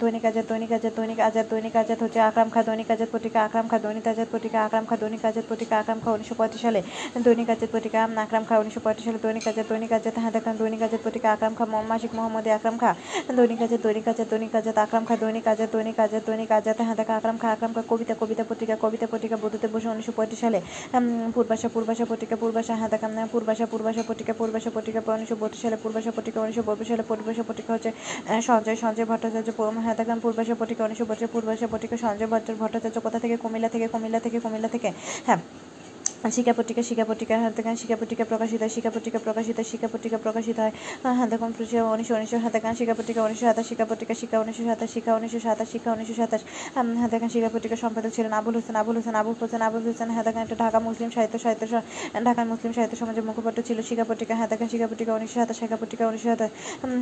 [0.01, 3.67] দৈনিক আজাদ দৈনিক আজাদ দৈনিক আজাদ দৈনিক আজাদ হচ্ছে আকরাম খা দৈনিক আজাদ পত্রিকা আকরাম
[3.69, 6.81] খা দৈনিক আজাদ পত্রিকা আকরাম খা দৈনিক আজাদ পত্রিকা আকরাম খা উনিশশো পঁয়ত্রিশ সালে
[7.23, 10.81] দৈনিক আজাদ পত্রিকা আকরাম খা উনিশশো পঁয়ত্রিশ সালে দৈনিক আজাদ দৈনিক আজাদ হ্যাঁ দেখান দৈনিক
[10.83, 12.91] আজাদ পত্রিকা আকরাম খা মাসিক মোহাম্মদ আকরাম খা
[13.37, 17.15] দৈনিক আজাদ দৈনিক আজাদ দৈনিক আজাদ আকরাম খা দৈনিক আজাদ দৈনিক আজাদ দৈনিক আজাদ দেখা
[17.17, 20.59] আকরাম খা আকরাম কবিতা কবিতা পত্রিকা কবিতা পত্রিকা বুদ্ধদেব বসে উনিশশো পঁয়ত্রিশ সালে
[21.35, 26.39] পূর্বাশা পূর্বাশা পত্রিকা, পূর্বাশা কাম পূর্বাশা পূর্বাশা পত্রিকা পূর্বাশা পত্রিকা উনিশশো বত্রিশ সালে, পূর্বাশা পত্রিকা
[26.41, 27.91] উনিশশো বত্রিশ সালে, পূর্বাশা পত্রিকা হচ্ছে
[28.43, 29.51] সঞ্জয় সঞ্জয় ভট্টাচার্য
[29.97, 34.21] দেখেন পূর্বাশা পত্রিকা উনিশশো বত্রিশ পূর্বাশা পত্রিকা সঞ্জয় ভট্ট- ভট্টাচার্য কোথা থেকে, কুমিল্লা থেকে কুমিল্লা
[34.21, 34.89] থেকে কুমিল্লা থেকে
[35.27, 35.41] হ্যাঁ
[36.37, 40.19] শিক্ষা পত্রিকা শিক্ষা পত্রিকা হ্যাঁ দেখেন শিক্ষা পত্রিকা প্রকাশিত হয়, শিক্ষা পত্রিকা প্রকাশিত শিক্ষা পত্রিকা
[40.25, 40.73] প্রকাশিত হয়।
[41.19, 41.51] হ্যাঁ দেখুন
[41.93, 45.41] উনিশশো উনিশশো হ্যাঁ দেখেন শিক্ষা পত্রিকা উনিশশো সাতাশ, শিক্ষা পত্রিকা শিক্ষা উনিশশো সাতাশ, শিক্ষা উনিশশো
[45.47, 46.43] সাতাশ, শিক্ষা উনিশশো সাতাশ।
[46.99, 50.43] হ্যাঁ দেখেন শিক্ষা পত্রিকা সম্পাদক ছিলেন আবুল হোসেন আবুল হোসেন আবুল হোসেন আবুল হোসেন। দেখেন
[50.47, 51.65] এটা ঢাকা মুসলিম সাহিত্য সাহিত্য
[52.29, 55.79] ঢাকার মুসলিম সাহিত্য সমাজের মুখপাত্র ছিল। শিক্ষা পত্রিকা হ্যাঁ দেখেন শিক্ষা পত্রিকা উনিশশো সাতাশ, শিক্ষা
[55.83, 56.51] পত্রিকা উনিশশো সাতাশ।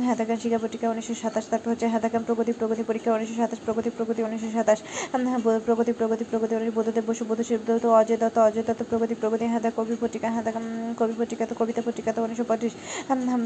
[0.05, 3.59] হ্যাঁ দেখেন শিক্ষা পত্রিকা উনিশশো সাতাশ, তারপর হচ্ছে হ্যাঁ দেখেন প্রগতি প্রগতি পরীক্ষা উনিশশো সাতাশ,
[3.65, 4.79] প্রগতি প্রগতি উনিশশো সাতাশ।
[5.67, 9.61] প্রগতি প্রগতি প্রগতি উনিশশো, বুদ্ধদেব বসু, বুদ্ধ শিবদত্ত অজয় দত্ত অজয় দত্ত, প্রগতি প্রগতি হ্যাঁ
[9.65, 10.43] দেখ কবি পত্রিকা হ্যাঁ
[10.99, 12.45] কবি পত্রিকা তো কবিতা পত্রিকা তো উনিশশো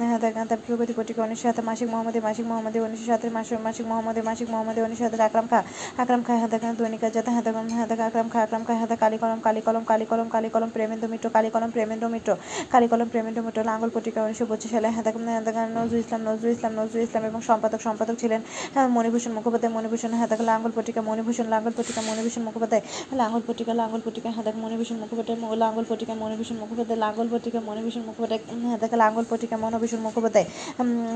[0.01, 3.85] হ্যাঁ দেখ তার প্রগতি পত্রিকা উনিশশো সাত, মাসিক মোহাম্মদী মাসিক মোহাম্মদী উনিশশো সাতের মাসিক মাসিক
[3.91, 5.59] মোহাম্মদী মাসিক মোহাম্মদী উনিশশো সাতের আকরাম খা
[6.01, 8.97] আকরাম খা হ্যাঁ দেখেন দৈনিক যাতে হ্যাঁ দেখেন হ্যাঁ দেখ আকরাম খা আকরাম খা হ্যাঁ
[9.03, 12.29] কালী কলম কালী কলম কালী কলম কালী কলম প্রেমেন্দ্র মিত্র, কালী কলম প্রেমেন্দ্র মিত্র,
[12.73, 16.51] কালী কলম প্রেমেন্দ্র মিত্র, লাঙ্গল পত্রিকা উনিশশো পঁচিশ সালে দেখেন হ্যাঁ দেখেন নজরুল ইসলাম নজরুল
[16.57, 18.41] ইসলাম নজরুল ইসলাম এবং সম্পাদক সম্পাদক ছিলেন
[18.73, 22.83] হ্যাঁ মণিভূষণ মুখোপাধ্যায়, মণিভূষণ দেখেন লাঙ্গল পত্রিকা, মণিভূষণ, লাঙ্গল পত্রিকা, মণিভূষণ মুখোপাধ্যায়,
[23.21, 28.41] লাঙ্গল পত্রিকা লাঙ্গল পত্রিকা দেখেন মণিভূষণ মুখোপাধ্যায় লাঙ্গল পটিকা মনোভীষণ মুখোপাধ্যায়, লাঙ্গল পটিকা মনোভীষণ মুখোপাধ্যায়
[28.41, 30.45] দেখা হ্যাঁ দেখেন লাঙ্গল পটিকা মনোভীষণ মুখোপাধ্যায়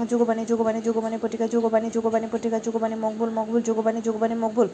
[0.10, 4.68] যুগবাণী যুগবাণী যুগবাণী পটিকা যুগবাণী যুগবাণী পটিকা যুগবাণী মকবুল মকবুল যুগবাণী যুগবাণী মকবুল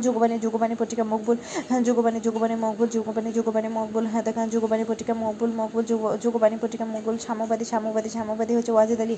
[0.00, 1.36] যুগবাণী যুগবাণী পত্রিকা মকবুল
[1.68, 6.56] হ্যাঁ যুগবাণী যুগবাণী মকবুল যুগবাণী যুগবাণী মকবুল হ্যাঁ দেখেন যুগবাণী পত্রিকা মকবুল মকবুল যুগ- যুগবাণী
[6.62, 9.16] পত্রিকা মকবুল সাম্যবাদী সাম্যবাদী সাম্যবাদী হচ্ছে ওয়াজিদ আলী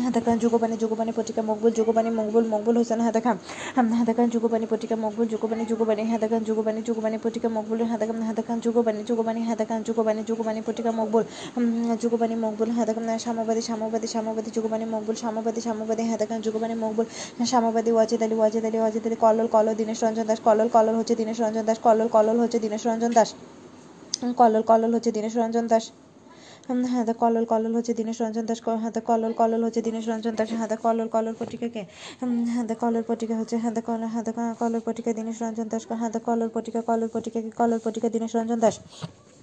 [0.00, 3.36] হ্যাঁ দেখেন যুগবাণী যুগবাণী পত্রিকা মকবুল যুগবাণী মকবুল মকবুল হোসেন হ্যাঁ দেখেন
[3.90, 8.22] হ্যাঁ দেখেন যুগবাণী পত্রিকা মকবুল যুগবাণী যুগবাণী হ্যাঁ দেখেন যুগবাণী যুগবাণী পত্রিকা মকবুল হ্যাঁ দেখেন
[8.22, 11.24] হ্যাঁ দেখেন যুগবাণী যুগবাণী হ্যাঁ দেখেন যুগবাণী যুগবাণী পত্রিকা মকবুল
[12.00, 17.06] যুগবাণী মকবুল হ্যাঁ দেখেন সাম্যবাদী সাম্যবাদী সাম্যবাদী যুগবাণী মকবুল সাম্যবাদী সাম্যবাদী হ্যাঁ দেখেন যুগবাণী মকবুল
[17.46, 21.14] সাম্যবাদী ওয়াজেদ আলী ওয়াজিদ আলী ওয়াজিদ আলী কল্লোল কল্লোল দীনেশ রঞ্জন দাস কলল কলল হচ্ছে
[21.14, 23.30] দীনেশ রঞ্জন দাস, কল্লোল কলল হচ্ছে দীনেশ রঞ্জন দাস
[24.36, 25.84] কলল কলল হচ্ছে দীনেশ রঞ্জন দাস
[26.86, 30.34] হ্যাঁ দা কলল কলল হচ্ছে দীনেশ রঞ্জন দাস হ্যাঁ দা কলল কলল হচ্ছে দীনেশ রঞ্জন
[30.34, 31.82] দাস হ্যাঁ দা কলল কলল পটিকাকে
[32.48, 35.82] হ্যাঁ দা কলল পটিকা হচ্ছে হ্যাঁ দা কল হ্যাঁ দা কলল পটিকা দীনেশ রঞ্জন দাস
[35.90, 39.37] হ্যাঁ দা কলল পটিকা কলল পটিকাকে কলল পটিকা দীনেশ রঞ্জন দাস। হ্যাঁ হ্যাঁ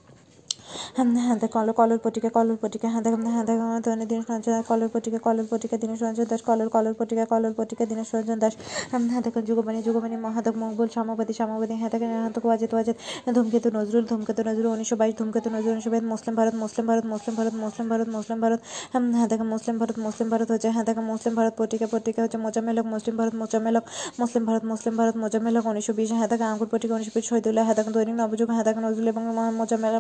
[1.56, 5.46] কলর কলর পত্রিকা কলর পটিকা হ্যাঁ দেখা হ্যাঁ দেখা ধরনের দীনেশ রঞ্জন কলর পটিকা কলর
[5.52, 8.54] পটিকা দীনেশ রঞ্জন দাস কলর কলর পটিকা কলর পটিকা দীনেশ রঞ্জন দাস
[8.92, 12.96] হ্যাঁ হ্যাঁ দেখুন যুগবাণী যুগবাণী মহাদক মকবুল সামবাদী সামবাদী হ্যাঁ দেখেন হ্যাঁ তো ওয়াজেদ ওয়াজেদ
[13.36, 17.34] ধূমকেতু নজরুল ধূমকেতু নজরুল উনিশশো বাইশ ধূমকেতু নজরুল উনিশশো বাইশ মুসলিম ভারত মুসলিম ভারত মুসলিম
[17.36, 18.60] ভারত মুসলিম ভারত মুসলিম ভারত
[18.92, 22.38] হ্যাঁ হ্যাঁ দেখেন মুসলিম ভারত মুসলিম ভারত হচ্ছে হ্যাঁ দেখেন মুসলিম ভারত পটিকা পটিকা হচ্ছে
[22.38, 23.84] মোজামেলক মুসলিম ভারত মোজামেলক
[24.20, 27.76] মুসলিম ভারত মুসলিম ভারত মোজামেলক উনিশশো বিশ হ্যাঁ দেখেন আঙ্গুর পত্রিকা উনিশশো বিশ শহীদুল্লাহ হ্যাঁ
[27.76, 29.24] দেখেন দৈনিক নবযুগ হ্যাঁ দেখেন নজরুল এবং
[29.58, 29.94] মোজামেল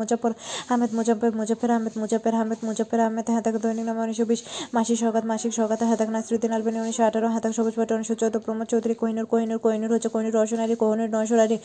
[0.00, 0.32] মুজাফর মুজাফর
[0.72, 4.40] আহমেদ মুজাফর মুজাফর আহমেদ মুজাফর আহমেদ মুজাফর আহমেদ দেখেন দৈনিক নামে উনিশশো বিশ,
[4.76, 8.66] মাসিক সৌগাত মাসিক সৌগাত দেখেন নাসরুদ্দিন আলবানি, উনিশশো আঠারো দেখেন সবুজ পাট উনিশশো চোদ্দ, প্রমোদ
[8.72, 11.56] চৌধুরী, কোহিনুর কোহিনুর কোহিনুর হচ্ছে কোহিনুর রওশন আলী, কোহিনুর নয়শোর আলী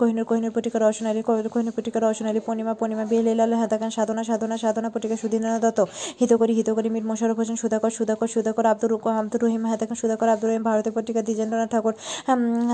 [0.00, 4.56] কোহিনুর কোহিনুর পত্রিকা রওশন আলী, কোহিনুর পত্রিকা রওশন আলী, পূর্ণিমা পূর্ণিমা এলাল হ্যাঁ সাধনা সাধনা
[4.62, 5.80] সাধনা পটিকা, সুধীন্দ্রনাথ দত্ত,
[6.20, 10.64] হিতকরি হিতকরি, মীর মোশারফ হোসেন, সুধাকর সুধাকর সুধাকর, আব্দুর আব্দুর রহিম দেখেন সুধাকর, আব্দুর রহিম,
[10.68, 11.94] ভারতের পত্রিকা দ্বিজেন্দ্রনাথ ঠাকুর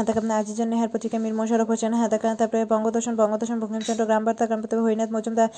[0.09, 3.57] দেখেন আজিজুল নেহার পত্রিকা মীর মোশারফ হোসেন দেখেন তারপরে বঙ্গদর্শন বঙ্গদর্শন
[4.09, 5.49] গ্রাম বার্তা গ্রাম বার্তা হরিনাথ মজুমদার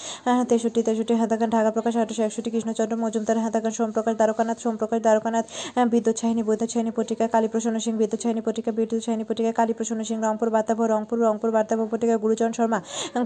[0.50, 5.44] তেষট্টি তেষট্টি দেখেন ঢাকা প্রকাশ, আঠারোশো একষট্টি কৃষ্ণচন্দ্র মজুমদার দেখেন সোমপ্রকাশ, দ্বারকানাথ সোমপ্রকাশ, দ্বারকানাথ
[5.92, 10.16] বিদ্যুৎ ছাহিনী বিদ্যুৎ ছাহিনী পত্রিকা কালীপ্রসন্ন সিং, বিদ্যুৎ ছাহিনী পত্রিকা বিদ্যুৎ ছাহিনী পত্রিকা কালীপ্রসন্ন সিং,
[10.26, 12.78] রংপুর বার্তাভ রংপুর রংপুর বার্তাভ পত্রিকা গুরুচরণ শর্মা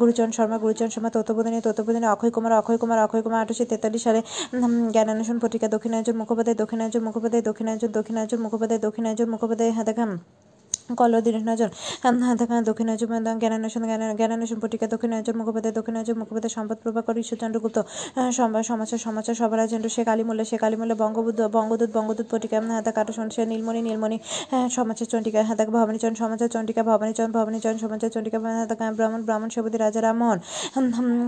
[0.03, 4.21] গুরুচরণ শর্মা গুরুচরণ শর্মা, তত্ত্ববোধিনী তত্ত্ববোধিনী, অক্ষয় কুমার অক্ষয় কুমার অক্ষয় কুমার, আঠারোশো তেতাল্লিশ সালে
[4.95, 10.11] জ্ঞানান্বেষণ পত্রিকা দক্ষিণাঞ্চল মুখোপাধ্যায় দক্ষিণাঞ্চল মুখোপাধ্যায়, দক্ষিণাঞ্চল দক্ষিণাঞ্চল মুখোপাধ্যায় দক্ষিণাঞ্চল মুখোপাধ্যায় দেখাম
[10.97, 13.07] কল্লোল দেখেন দক্ষিণাঞ্চল
[13.39, 17.83] জ্ঞানান্বেষণ জ্ঞান- জ্ঞানান্বেষণ পত্রিকা দক্ষিণাঞ্চল মুখোপাধ্যায় দক্ষিণাঞ্চল মুখোপাধ্যায় সম্পদ প্রভাকর ঈশ্বরচন্দ্র গুপ্ত
[18.33, 23.13] সংবাদ সমাচার সমাচার সবরাজেন্দ্র শেখ আলিমুল্লা শেখ আলিমুল্লা বঙ্গবুদ্ধ বঙ্গদূত বঙ্গদূত পত্রিকা হ্যাঁ দেখ কাটো
[23.31, 24.19] সে নীলমণি নীলমণি।
[24.71, 30.01] সমাচার চন্ডিকা দেখ ভবানীচরণ সমাচার চন্ডিকা ভবানীচরণ ভবানীচরণ সমাচার চন্ডিকা দেখ ব্রাহ্মণ ব্রাহ্মণ সেবতী রাজা
[30.01, 30.39] রামমোহন।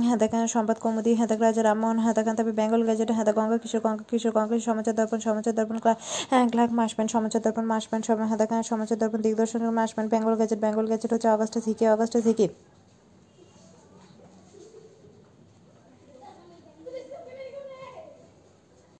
[0.02, 0.46] হ্যাঁ দেখেন
[0.80, 4.94] কৌমুদি হ্যাঁ রাজা রামমোহন দেখেন তারপরে বেঙ্গল হ্যাঁ দেখ গঙ্গা কিশোর গঙ্গা কিশোর, গঙ্গা সমাচার
[4.94, 5.94] দর্পণ সমাচার দর্পণ, ক্লা-
[6.30, 7.64] হ্যাঁ ক্লার্ক সমাচার দর্পণ
[8.02, 12.46] সম হ্যাঁ সমাচার দর্পণ, দিগদর্শন মাসপ্যান বেঙ্গল গেজেট বেঙ্গল গেজেট হচ্ছে অগস্টে থেকে অগস্টে থেকে।